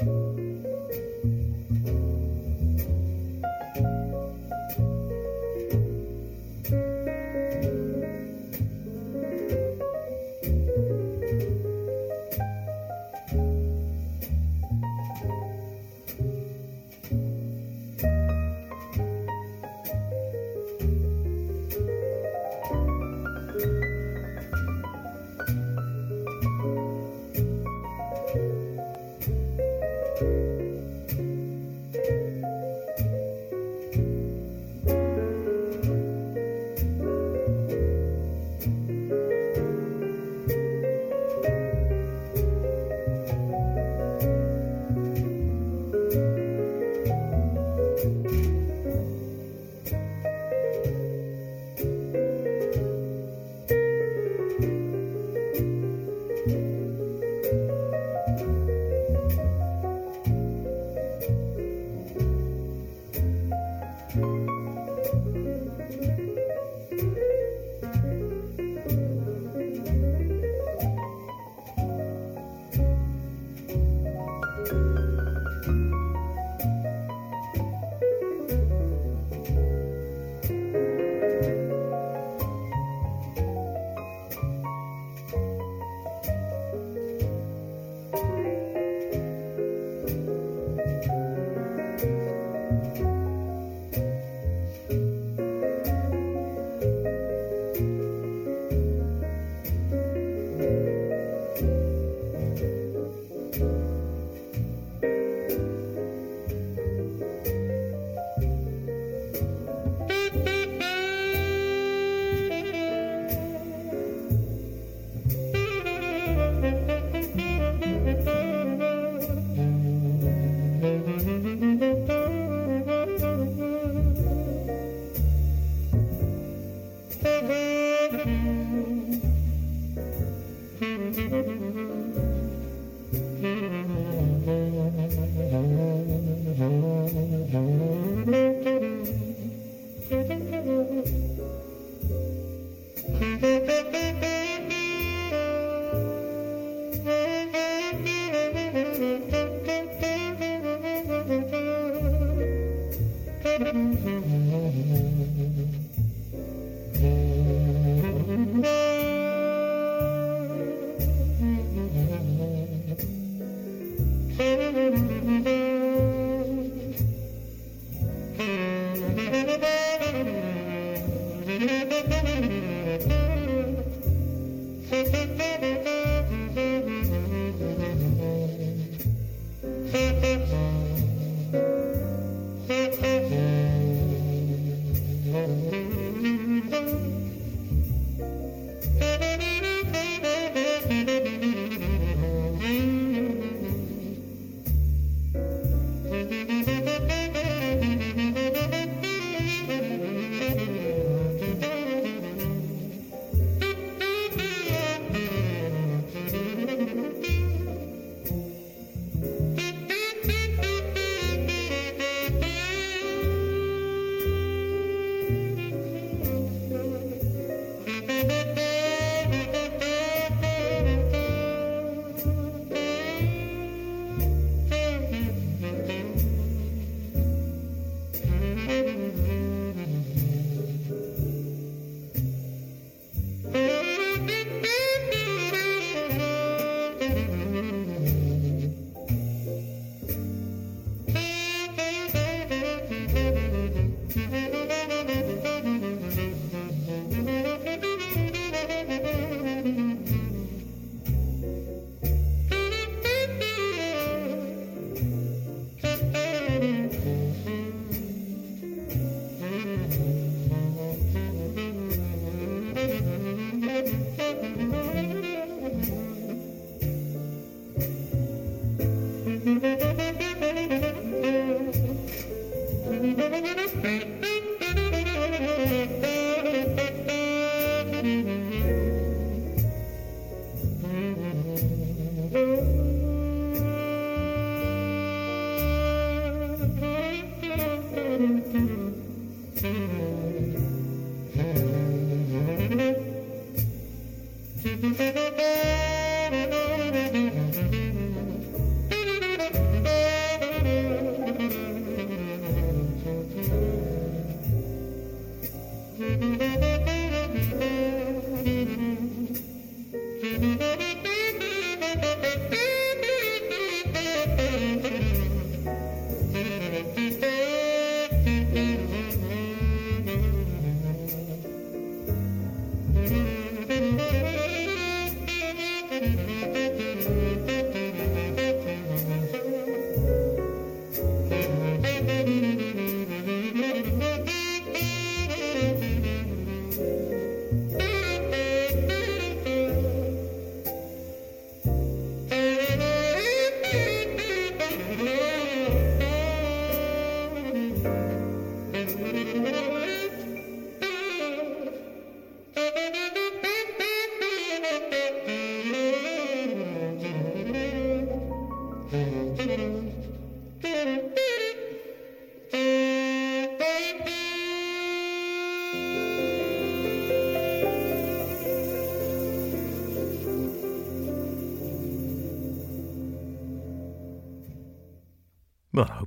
Bye. 0.05 0.38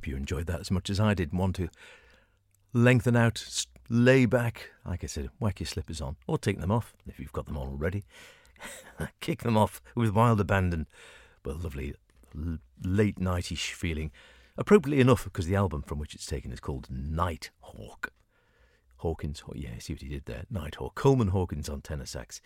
Hope 0.02 0.08
you 0.08 0.18
enjoyed 0.18 0.48
that 0.48 0.60
as 0.60 0.72
much 0.72 0.90
as 0.90 1.00
I 1.00 1.14
did. 1.14 1.32
Want 1.32 1.58
to 1.58 1.70
lengthen 2.74 3.16
out, 3.16 3.66
lay 3.88 4.26
back, 4.26 4.72
like 4.84 5.04
I 5.04 5.08
said, 5.08 5.30
whack 5.40 5.60
your 5.60 5.68
slippers 5.68 6.02
on, 6.02 6.16
or 6.26 6.40
take 6.40 6.60
them 6.60 6.72
off 6.72 6.96
if 7.06 7.20
you've 7.20 7.32
got 7.32 7.46
them 7.46 7.56
on 7.56 7.68
already. 7.68 8.04
Kick 9.20 9.44
them 9.44 9.56
off 9.56 9.80
with 9.94 10.16
wild 10.16 10.42
abandon, 10.42 10.88
but 11.44 11.62
lovely 11.62 11.94
late 12.84 13.20
nightish 13.20 13.74
feeling. 13.74 14.10
Appropriately 14.58 15.02
enough, 15.02 15.24
because 15.24 15.46
the 15.46 15.56
album 15.56 15.84
from 15.84 16.00
which 16.00 16.16
it's 16.16 16.26
taken 16.26 16.52
is 16.52 16.60
called 16.60 16.88
Night 16.90 17.52
Hawk. 17.60 18.12
Hawkins, 18.98 19.44
oh 19.48 19.54
yeah, 19.56 19.78
see 19.78 19.94
what 19.94 20.02
he 20.02 20.10
did 20.10 20.26
there. 20.26 20.46
Night 20.50 20.76
Hawk. 20.76 20.96
Coleman 20.96 21.28
Hawkins 21.28 21.70
on 21.70 21.82
tenor 21.82 22.08
sax. 22.08 22.42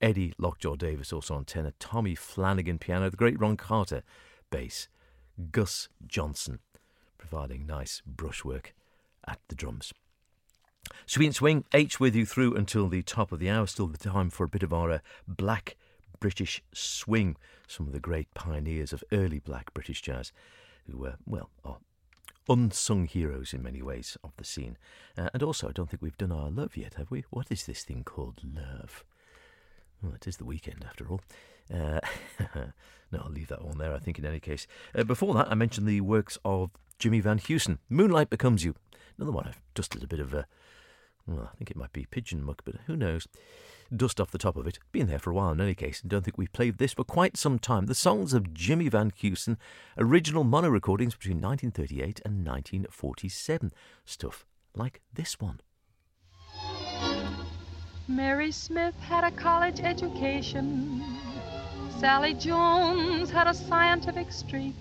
Eddie 0.00 0.34
Lockjaw 0.38 0.76
Davis 0.76 1.12
also 1.12 1.34
on 1.34 1.46
tenor. 1.46 1.72
Tommy 1.80 2.14
Flanagan 2.14 2.78
piano. 2.78 3.10
The 3.10 3.16
great 3.16 3.40
Ron 3.40 3.56
Carter 3.56 4.04
bass. 4.50 4.86
Gus 5.50 5.88
Johnson, 6.06 6.60
providing 7.22 7.64
nice 7.64 8.02
brushwork 8.04 8.74
at 9.28 9.38
the 9.46 9.54
drums. 9.54 9.92
Sweet 11.06 11.36
Swing, 11.36 11.64
H 11.72 12.00
with 12.00 12.16
you 12.16 12.26
through 12.26 12.56
until 12.56 12.88
the 12.88 13.02
top 13.02 13.30
of 13.30 13.38
the 13.38 13.48
hour. 13.48 13.66
Still 13.68 13.86
the 13.86 13.96
time 13.96 14.28
for 14.28 14.42
a 14.42 14.48
bit 14.48 14.64
of 14.64 14.72
our 14.72 14.90
uh, 14.90 14.98
black 15.28 15.76
British 16.18 16.62
swing. 16.74 17.36
Some 17.68 17.86
of 17.86 17.92
the 17.92 18.00
great 18.00 18.34
pioneers 18.34 18.92
of 18.92 19.04
early 19.12 19.38
black 19.38 19.72
British 19.72 20.02
jazz 20.02 20.32
who 20.90 20.98
were, 20.98 21.14
well, 21.24 21.50
are 21.64 21.78
unsung 22.48 23.06
heroes 23.06 23.54
in 23.54 23.62
many 23.62 23.82
ways 23.82 24.18
of 24.24 24.32
the 24.36 24.44
scene. 24.44 24.76
Uh, 25.16 25.28
and 25.32 25.44
also, 25.44 25.68
I 25.68 25.72
don't 25.72 25.88
think 25.88 26.02
we've 26.02 26.18
done 26.18 26.32
our 26.32 26.50
love 26.50 26.76
yet, 26.76 26.94
have 26.94 27.12
we? 27.12 27.24
What 27.30 27.52
is 27.52 27.66
this 27.66 27.84
thing 27.84 28.02
called 28.02 28.40
love? 28.42 29.04
Well, 30.02 30.14
it 30.14 30.26
is 30.26 30.38
the 30.38 30.44
weekend 30.44 30.84
after 30.84 31.08
all. 31.08 31.20
Uh, 31.72 32.00
no, 33.12 33.22
I'll 33.24 33.30
leave 33.30 33.48
that 33.48 33.64
one 33.64 33.78
there, 33.78 33.94
I 33.94 34.00
think, 34.00 34.18
in 34.18 34.26
any 34.26 34.40
case. 34.40 34.66
Uh, 34.92 35.04
before 35.04 35.34
that, 35.34 35.48
I 35.48 35.54
mentioned 35.54 35.86
the 35.86 36.00
works 36.00 36.36
of 36.44 36.70
Jimmy 37.02 37.18
Van 37.18 37.40
Heusen. 37.40 37.78
Moonlight 37.88 38.30
Becomes 38.30 38.64
You. 38.64 38.76
Another 39.18 39.32
one 39.32 39.48
I've 39.48 39.60
dusted 39.74 40.04
a 40.04 40.06
bit 40.06 40.20
of 40.20 40.32
a. 40.32 40.46
Well, 41.26 41.50
I 41.52 41.56
think 41.56 41.68
it 41.68 41.76
might 41.76 41.92
be 41.92 42.06
pigeon 42.08 42.44
muck, 42.44 42.62
but 42.64 42.76
who 42.86 42.94
knows? 42.94 43.26
Dust 43.92 44.20
off 44.20 44.30
the 44.30 44.38
top 44.38 44.56
of 44.56 44.68
it. 44.68 44.78
Been 44.92 45.08
there 45.08 45.18
for 45.18 45.32
a 45.32 45.34
while 45.34 45.50
in 45.50 45.60
any 45.60 45.74
case, 45.74 46.00
and 46.00 46.08
don't 46.08 46.24
think 46.24 46.38
we've 46.38 46.52
played 46.52 46.78
this 46.78 46.92
for 46.92 47.02
quite 47.02 47.36
some 47.36 47.58
time. 47.58 47.86
The 47.86 47.94
songs 47.96 48.32
of 48.32 48.54
Jimmy 48.54 48.88
Van 48.88 49.10
Heusen, 49.10 49.56
original 49.98 50.44
mono 50.44 50.68
recordings 50.68 51.16
between 51.16 51.40
1938 51.40 52.20
and 52.24 52.46
1947. 52.46 53.72
Stuff 54.04 54.46
like 54.76 55.00
this 55.12 55.40
one. 55.40 55.58
Mary 58.06 58.52
Smith 58.52 58.94
had 59.00 59.24
a 59.24 59.32
college 59.32 59.80
education. 59.80 61.04
Sally 61.98 62.34
Jones 62.34 63.28
had 63.28 63.48
a 63.48 63.54
scientific 63.54 64.30
streak. 64.30 64.76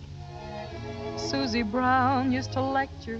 Susie 1.18 1.64
Brown 1.64 2.32
used 2.32 2.54
to 2.54 2.62
lecture 2.62 3.20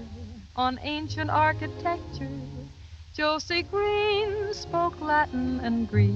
on 0.56 0.78
ancient 0.82 1.30
architecture. 1.30 2.28
Josie 3.14 3.62
Green 3.62 4.52
spoke 4.54 5.00
Latin 5.00 5.60
and 5.60 5.88
Greek. 5.88 6.14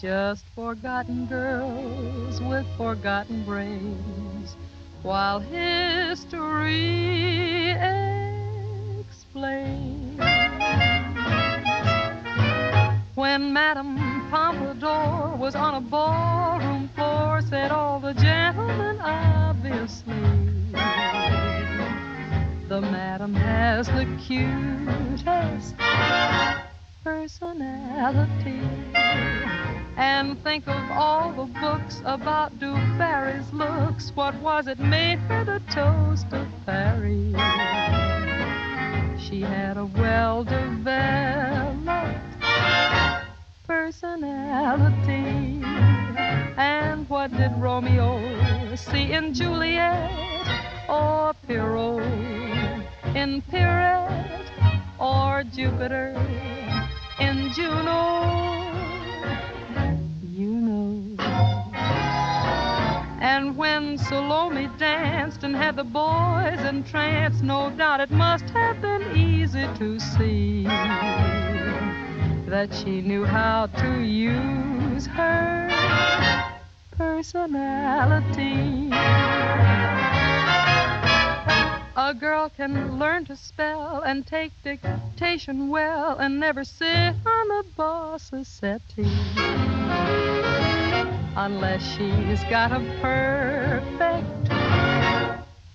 Just 0.00 0.46
forgotten 0.54 1.26
girls 1.26 2.40
with 2.40 2.66
forgotten 2.76 3.44
brains. 3.44 4.56
While 5.02 5.40
history 5.40 6.90
explains. 9.00 10.18
When 13.14 13.52
Madame 13.52 14.19
Pompadour 14.30 15.36
was 15.36 15.56
on 15.56 15.74
a 15.74 15.80
ballroom 15.80 16.88
floor, 16.94 17.42
said 17.42 17.72
all 17.72 17.98
the 17.98 18.14
gentlemen 18.14 19.00
obviously. 19.00 20.14
The 22.68 22.80
madam 22.80 23.34
has 23.34 23.88
the 23.88 24.06
cutest 24.24 25.74
personality. 27.02 28.60
And 29.96 30.40
think 30.44 30.68
of 30.68 30.90
all 30.92 31.32
the 31.32 31.46
books 31.60 32.00
about 32.04 32.56
Du 32.60 32.72
Barry's 32.98 33.52
looks. 33.52 34.12
What 34.14 34.36
was 34.36 34.68
it 34.68 34.78
made 34.78 35.18
her 35.26 35.44
the 35.44 35.60
toast 35.72 36.32
of 36.32 36.46
Paris? 36.64 37.34
She 39.20 39.40
had 39.40 39.76
a 39.76 39.86
well 39.86 40.44
developed 40.44 42.29
personality. 43.70 45.62
And 46.56 47.08
what 47.08 47.30
did 47.36 47.52
Romeo 47.56 48.74
see 48.74 49.12
in 49.12 49.32
Juliet 49.32 50.10
or 50.88 51.32
Pierrot 51.46 52.02
in 53.14 53.40
Pierrette 53.42 54.82
or 54.98 55.44
Jupiter 55.54 56.08
in 57.20 57.52
Juno? 57.52 58.24
You 60.32 60.50
know. 60.66 61.16
And 63.20 63.56
when 63.56 63.98
Salome 63.98 64.68
danced 64.78 65.44
and 65.44 65.54
had 65.54 65.76
the 65.76 65.84
boys 65.84 66.58
entranced, 66.66 67.44
no 67.44 67.70
doubt 67.70 68.00
it 68.00 68.10
must 68.10 68.50
have 68.50 68.82
been 68.82 69.16
easy 69.16 69.68
to 69.78 70.00
see 70.00 70.66
that 72.50 72.74
she 72.74 73.00
knew 73.00 73.24
how 73.24 73.66
to 73.66 74.00
use 74.00 75.06
her 75.06 75.70
personality. 76.98 78.90
A 81.96 82.12
girl 82.12 82.48
can 82.48 82.98
learn 82.98 83.24
to 83.26 83.36
spell 83.36 84.02
and 84.04 84.26
take 84.26 84.50
dictation 84.64 85.68
well 85.68 86.18
and 86.18 86.40
never 86.40 86.64
sit 86.64 87.14
on 87.24 87.48
the 87.48 87.64
boss's 87.76 88.48
settee 88.48 89.08
unless 91.36 91.82
she's 91.96 92.42
got 92.50 92.72
a 92.72 92.80
perfect 93.00 94.50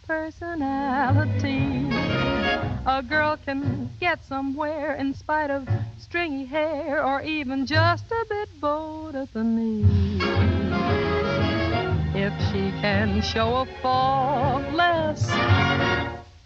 personality. 0.06 1.95
A 2.88 3.02
girl 3.02 3.36
can 3.36 3.90
get 4.00 4.24
somewhere 4.24 4.94
in 4.94 5.16
spite 5.16 5.50
of 5.50 5.68
stringy 5.98 6.46
hair 6.46 7.04
or 7.04 7.20
even 7.24 7.66
just 7.66 8.06
a 8.12 8.26
bit 8.30 8.62
bowed 8.62 9.16
at 9.16 9.34
the 9.34 9.44
knee. 9.44 10.20
If 12.14 12.32
she 12.52 12.70
can 12.82 13.24
show 13.24 13.56
a 13.56 13.66
faultless 13.82 15.28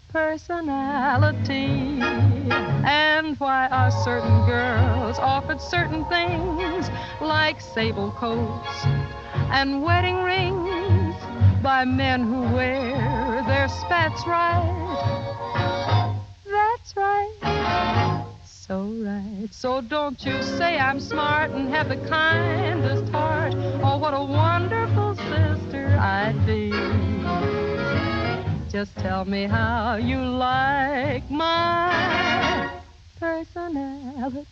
personality. 0.08 2.00
And 2.88 3.38
why 3.38 3.68
are 3.68 3.90
certain 3.90 4.46
girls 4.46 5.18
offered 5.18 5.60
certain 5.60 6.06
things 6.06 6.88
like 7.20 7.60
sable 7.60 8.12
coats 8.12 8.84
and 9.52 9.82
wedding 9.82 10.22
rings 10.22 11.16
by 11.62 11.84
men 11.84 12.22
who 12.22 12.40
wear 12.54 13.44
their 13.46 13.68
spats 13.68 14.26
right? 14.26 15.99
That's 16.80 16.96
right. 16.96 18.24
So 18.44 18.84
right. 19.04 19.48
So 19.50 19.82
don't 19.82 20.24
you 20.24 20.42
say 20.42 20.78
I'm 20.78 20.98
smart 20.98 21.50
and 21.50 21.68
have 21.68 21.90
the 21.90 21.98
kindest 22.08 23.12
heart. 23.12 23.52
Oh, 23.82 23.98
what 23.98 24.14
a 24.14 24.24
wonderful 24.24 25.14
sister 25.16 25.98
I'd 26.00 26.46
be. 26.46 26.70
Just 28.70 28.96
tell 28.96 29.26
me 29.26 29.44
how 29.44 29.96
you 29.96 30.16
like 30.16 31.30
my 31.30 32.70
personality. 33.18 34.46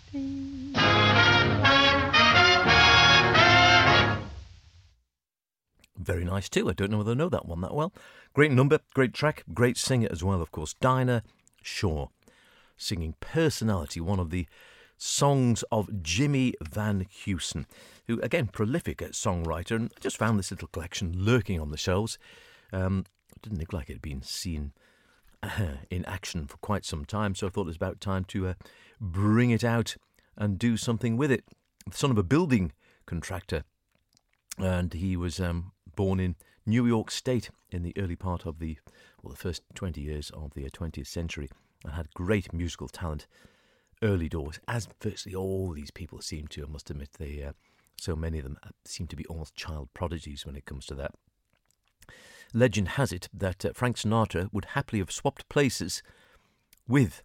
Very 5.96 6.24
nice 6.24 6.50
too. 6.50 6.68
I 6.68 6.74
don't 6.74 6.90
know 6.90 6.98
whether 6.98 7.12
I 7.12 7.14
know 7.14 7.28
that 7.30 7.46
one 7.46 7.62
that 7.62 7.74
well. 7.74 7.92
Great 8.34 8.52
number, 8.52 8.80
great 8.92 9.14
track, 9.14 9.44
great 9.54 9.78
singer 9.78 10.08
as 10.10 10.22
well, 10.22 10.42
of 10.42 10.52
course. 10.52 10.74
Dinah 10.74 11.22
Shore 11.62 12.10
singing 12.78 13.14
Personality, 13.20 14.00
one 14.00 14.18
of 14.18 14.30
the 14.30 14.46
songs 14.96 15.62
of 15.70 16.02
Jimmy 16.02 16.54
Van 16.62 17.04
Heusen, 17.04 17.66
who, 18.06 18.20
again, 18.20 18.46
prolific 18.46 18.98
songwriter. 18.98 19.76
And 19.76 19.92
I 19.96 20.00
just 20.00 20.16
found 20.16 20.38
this 20.38 20.50
little 20.50 20.68
collection 20.68 21.12
lurking 21.14 21.60
on 21.60 21.70
the 21.70 21.76
shelves. 21.76 22.18
Um, 22.72 23.04
I 23.34 23.38
didn't 23.42 23.58
look 23.58 23.72
like 23.72 23.90
it 23.90 23.94
had 23.94 24.02
been 24.02 24.22
seen 24.22 24.72
uh, 25.42 25.76
in 25.90 26.04
action 26.06 26.46
for 26.46 26.56
quite 26.58 26.84
some 26.84 27.04
time, 27.04 27.34
so 27.34 27.46
I 27.46 27.50
thought 27.50 27.62
it 27.62 27.66
was 27.66 27.76
about 27.76 28.00
time 28.00 28.24
to 28.26 28.48
uh, 28.48 28.54
bring 29.00 29.50
it 29.50 29.64
out 29.64 29.96
and 30.36 30.58
do 30.58 30.76
something 30.76 31.16
with 31.16 31.30
it. 31.30 31.44
The 31.88 31.96
son 31.96 32.10
of 32.10 32.18
a 32.18 32.22
building 32.22 32.72
contractor, 33.06 33.64
and 34.58 34.92
he 34.92 35.16
was 35.16 35.40
um, 35.40 35.72
born 35.94 36.20
in 36.20 36.36
New 36.66 36.86
York 36.86 37.10
State 37.10 37.50
in 37.70 37.82
the 37.82 37.94
early 37.96 38.16
part 38.16 38.46
of 38.46 38.58
the, 38.58 38.78
well, 39.22 39.30
the 39.30 39.38
first 39.38 39.62
20 39.74 40.00
years 40.00 40.30
of 40.30 40.54
the 40.54 40.68
20th 40.70 41.06
century, 41.06 41.48
and 41.84 41.94
had 41.94 42.12
great 42.14 42.52
musical 42.52 42.88
talent 42.88 43.26
early 44.02 44.28
doors, 44.28 44.60
as 44.68 44.88
virtually 45.02 45.34
all 45.34 45.72
these 45.72 45.90
people 45.90 46.20
seem 46.20 46.46
to. 46.48 46.64
I 46.64 46.68
must 46.68 46.90
admit, 46.90 47.10
they 47.18 47.42
uh, 47.42 47.52
so 47.96 48.14
many 48.14 48.38
of 48.38 48.44
them 48.44 48.58
uh, 48.62 48.70
seem 48.84 49.06
to 49.08 49.16
be 49.16 49.26
almost 49.26 49.54
child 49.54 49.88
prodigies 49.92 50.46
when 50.46 50.56
it 50.56 50.66
comes 50.66 50.86
to 50.86 50.94
that. 50.94 51.12
Legend 52.54 52.88
has 52.90 53.12
it 53.12 53.28
that 53.32 53.64
uh, 53.64 53.70
Frank 53.74 53.96
Sinatra 53.96 54.48
would 54.52 54.66
happily 54.66 55.00
have 55.00 55.12
swapped 55.12 55.48
places 55.48 56.02
with 56.86 57.22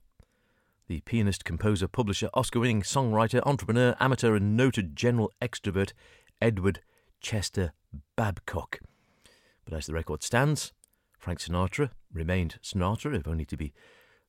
the 0.87 1.01
pianist, 1.01 1.45
composer, 1.45 1.87
publisher, 1.87 2.29
Oscar 2.33 2.59
winning 2.59 2.81
songwriter, 2.81 3.41
entrepreneur, 3.45 3.95
amateur, 3.99 4.35
and 4.35 4.57
noted 4.57 4.95
general 4.95 5.31
extrovert 5.41 5.93
Edward 6.41 6.81
Chester 7.21 7.71
Babcock. 8.17 8.79
But 9.63 9.73
as 9.73 9.85
the 9.85 9.93
record 9.93 10.23
stands, 10.23 10.73
Frank 11.17 11.39
Sinatra 11.39 11.91
remained 12.11 12.59
Sinatra, 12.61 13.17
if 13.17 13.27
only 13.27 13.45
to 13.45 13.55
be 13.55 13.73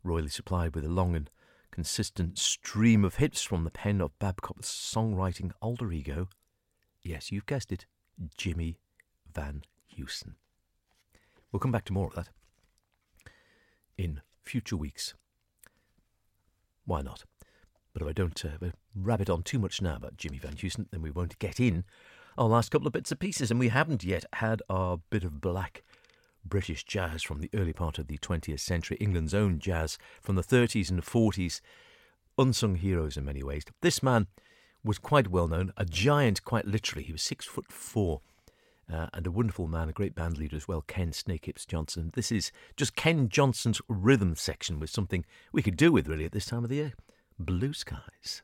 royally 0.04 0.28
supplied 0.28 0.74
with 0.74 0.84
a 0.84 0.88
long 0.88 1.16
and 1.16 1.30
consistent 1.70 2.38
stream 2.38 3.04
of 3.04 3.16
hits 3.16 3.42
from 3.42 3.64
the 3.64 3.70
pen 3.70 4.00
of 4.00 4.16
Babcock's 4.20 4.68
songwriting 4.68 5.50
alter 5.60 5.90
ego. 5.90 6.28
Yes, 7.02 7.32
you've 7.32 7.46
guessed 7.46 7.72
it, 7.72 7.86
Jimmy 8.36 8.78
Van 9.34 9.62
Heusen. 9.96 10.34
We'll 11.50 11.60
come 11.60 11.72
back 11.72 11.84
to 11.86 11.92
more 11.92 12.06
of 12.06 12.14
that 12.14 12.28
in 13.98 14.20
future 14.44 14.76
weeks. 14.76 15.14
Why 16.84 17.02
not? 17.02 17.24
But 17.92 18.02
if 18.02 18.08
I 18.08 18.12
don't 18.12 18.44
uh, 18.44 18.70
rabbit 18.94 19.30
on 19.30 19.42
too 19.42 19.58
much 19.58 19.80
now 19.80 19.96
about 19.96 20.16
Jimmy 20.16 20.38
Van 20.38 20.54
Heusen, 20.54 20.86
then 20.90 21.02
we 21.02 21.10
won't 21.10 21.38
get 21.38 21.58
in 21.58 21.84
our 22.36 22.48
last 22.48 22.70
couple 22.70 22.86
of 22.86 22.92
bits 22.92 23.10
and 23.10 23.20
pieces, 23.20 23.50
and 23.50 23.60
we 23.60 23.68
haven't 23.68 24.04
yet 24.04 24.24
had 24.34 24.62
our 24.68 24.98
bit 25.10 25.24
of 25.24 25.40
black 25.40 25.82
British 26.44 26.84
jazz 26.84 27.22
from 27.22 27.40
the 27.40 27.50
early 27.54 27.72
part 27.72 27.98
of 27.98 28.06
the 28.06 28.18
20th 28.18 28.60
century, 28.60 28.96
England's 29.00 29.34
own 29.34 29.58
jazz 29.58 29.98
from 30.22 30.36
the 30.36 30.42
30s 30.42 30.90
and 30.90 31.02
40s, 31.02 31.60
unsung 32.38 32.76
heroes 32.76 33.16
in 33.16 33.24
many 33.24 33.42
ways. 33.42 33.64
This 33.80 34.02
man 34.02 34.26
was 34.84 34.98
quite 34.98 35.28
well 35.28 35.48
known, 35.48 35.72
a 35.76 35.84
giant, 35.84 36.44
quite 36.44 36.66
literally. 36.66 37.04
He 37.04 37.12
was 37.12 37.22
six 37.22 37.46
foot 37.46 37.72
four 37.72 38.20
uh, 38.92 39.06
and 39.12 39.26
a 39.26 39.30
wonderful 39.30 39.66
man, 39.66 39.88
a 39.88 39.92
great 39.92 40.14
band 40.14 40.38
leader 40.38 40.56
as 40.56 40.68
well, 40.68 40.82
Ken 40.82 41.10
Snakehips 41.10 41.66
Johnson. 41.66 42.10
This 42.14 42.30
is 42.30 42.52
just 42.76 42.96
Ken 42.96 43.28
Johnson's 43.28 43.80
rhythm 43.88 44.36
section 44.36 44.78
with 44.78 44.90
something 44.90 45.24
we 45.52 45.62
could 45.62 45.76
do 45.76 45.90
with 45.92 46.08
really 46.08 46.24
at 46.24 46.32
this 46.32 46.46
time 46.46 46.64
of 46.64 46.70
the 46.70 46.76
year 46.76 46.92
Blue 47.38 47.72
Skies. 47.72 48.42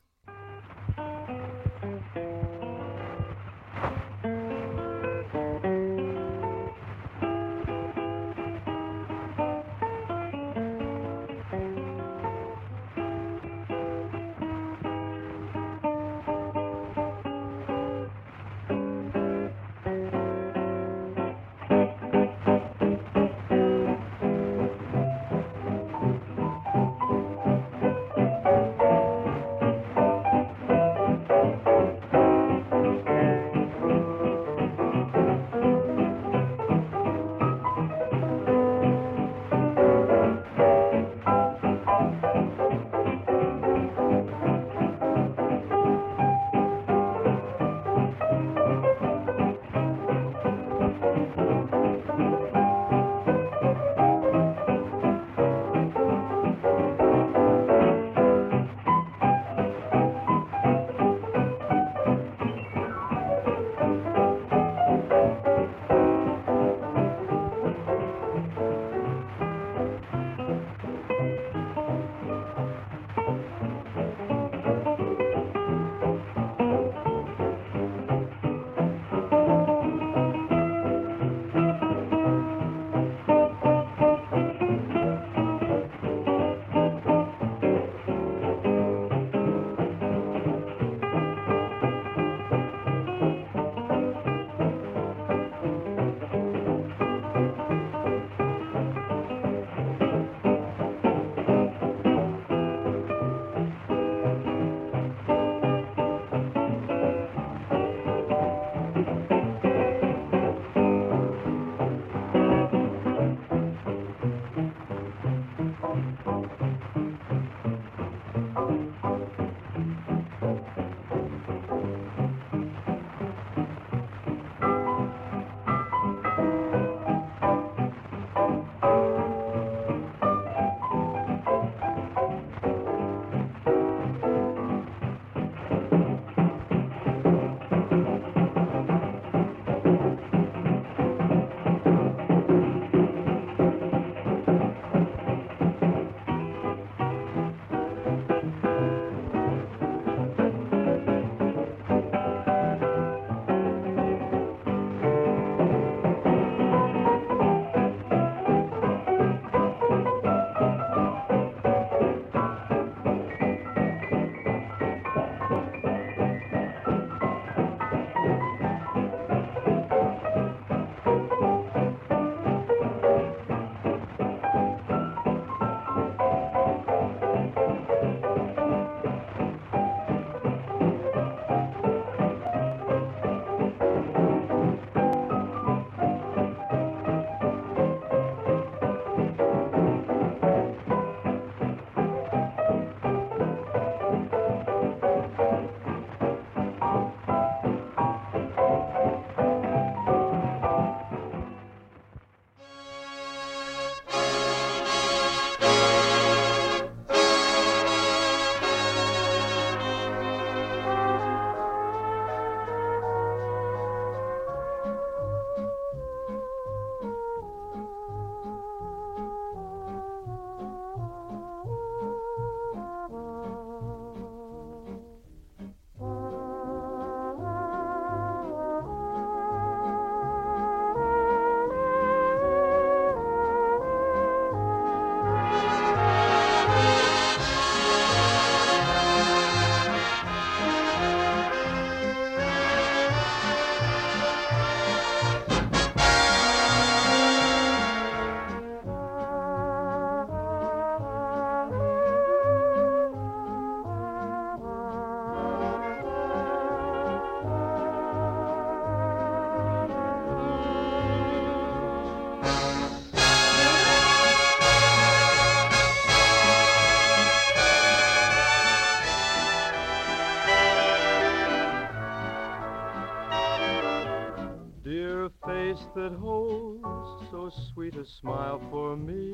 That 275.95 276.13
holds 276.13 276.83
so 277.31 277.51
sweet 277.73 277.95
a 277.95 278.05
smile 278.05 278.61
for 278.69 278.95
me. 278.95 279.33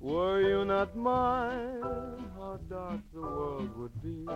Were 0.00 0.40
you 0.42 0.64
not 0.64 0.94
mine, 0.96 1.80
how 2.36 2.58
dark 2.68 3.00
the 3.12 3.20
world 3.20 3.76
would 3.76 4.02
be. 4.02 4.26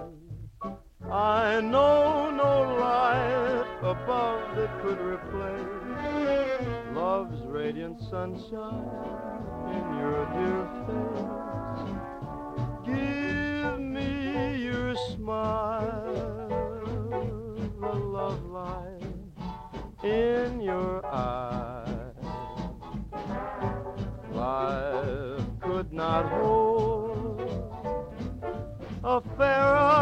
I 1.10 1.60
know 1.60 2.30
no 2.30 2.74
light 2.80 3.78
above 3.82 4.56
that 4.56 4.80
could 4.82 4.98
replace 4.98 5.88
love's 6.94 7.40
radiant 7.46 8.00
sunshine 8.10 8.88
in 9.76 9.84
your 10.00 10.26
dear 10.36 10.66
face. 10.86 11.38
Give 12.86 13.80
me 13.80 14.56
your 14.56 14.94
smile, 15.14 16.27
in 20.02 20.60
your 20.60 21.04
eyes. 21.04 22.14
Life 24.32 25.44
could 25.60 25.92
not 25.92 26.30
hold 26.30 27.40
a 29.02 29.20
fairer 29.36 29.97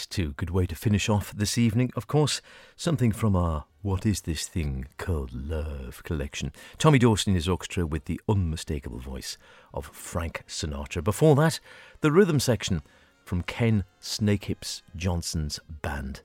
Nice, 0.00 0.06
too. 0.06 0.32
Good 0.38 0.48
way 0.48 0.64
to 0.64 0.74
finish 0.74 1.10
off 1.10 1.30
this 1.34 1.58
evening. 1.58 1.90
Of 1.94 2.06
course, 2.06 2.40
something 2.74 3.12
from 3.12 3.36
our 3.36 3.66
What 3.82 4.06
Is 4.06 4.22
This 4.22 4.48
Thing 4.48 4.86
Called 4.96 5.30
Love 5.34 6.02
collection. 6.04 6.52
Tommy 6.78 6.98
Dorsey 6.98 7.32
in 7.32 7.34
his 7.34 7.46
orchestra 7.46 7.86
with 7.86 8.06
the 8.06 8.18
unmistakable 8.26 8.98
voice 8.98 9.36
of 9.74 9.84
Frank 9.84 10.42
Sinatra. 10.48 11.04
Before 11.04 11.36
that, 11.36 11.60
the 12.00 12.10
rhythm 12.10 12.40
section 12.40 12.80
from 13.26 13.42
Ken 13.42 13.84
Snakehips 14.00 14.80
Johnson's 14.96 15.60
band. 15.82 16.22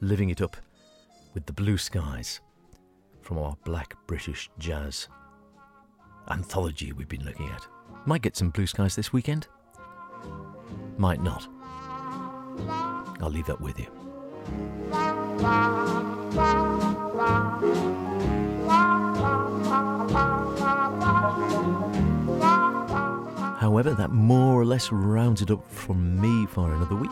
Living 0.00 0.30
it 0.30 0.40
up 0.40 0.56
with 1.34 1.44
the 1.44 1.52
blue 1.52 1.76
skies 1.76 2.40
from 3.20 3.36
our 3.36 3.58
black 3.62 3.94
British 4.06 4.48
jazz 4.58 5.06
anthology 6.30 6.92
we've 6.92 7.10
been 7.10 7.26
looking 7.26 7.50
at. 7.50 7.66
Might 8.06 8.22
get 8.22 8.38
some 8.38 8.48
blue 8.48 8.66
skies 8.66 8.96
this 8.96 9.12
weekend. 9.12 9.48
Might 10.96 11.22
not. 11.22 11.46
I'll 13.22 13.30
leave 13.30 13.46
that 13.46 13.60
with 13.60 13.78
you. 13.78 13.86
However, 23.58 23.94
that 23.94 24.10
more 24.10 24.60
or 24.60 24.64
less 24.64 24.90
rounds 24.90 25.40
it 25.40 25.50
up 25.50 25.64
from 25.70 26.20
me 26.20 26.46
for 26.46 26.74
another 26.74 26.96
week. 26.96 27.10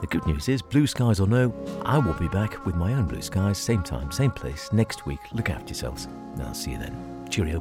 The 0.00 0.06
good 0.10 0.26
news 0.26 0.48
is, 0.48 0.60
blue 0.60 0.86
skies 0.86 1.18
or 1.18 1.26
no, 1.26 1.52
I 1.84 1.98
will 1.98 2.14
be 2.14 2.28
back 2.28 2.64
with 2.66 2.74
my 2.74 2.92
own 2.92 3.06
blue 3.06 3.22
skies, 3.22 3.58
same 3.58 3.82
time, 3.82 4.12
same 4.12 4.30
place, 4.30 4.70
next 4.72 5.06
week. 5.06 5.20
Look 5.32 5.48
after 5.48 5.68
yourselves, 5.68 6.06
and 6.34 6.42
I'll 6.42 6.54
see 6.54 6.72
you 6.72 6.78
then. 6.78 7.26
Cheerio. 7.30 7.60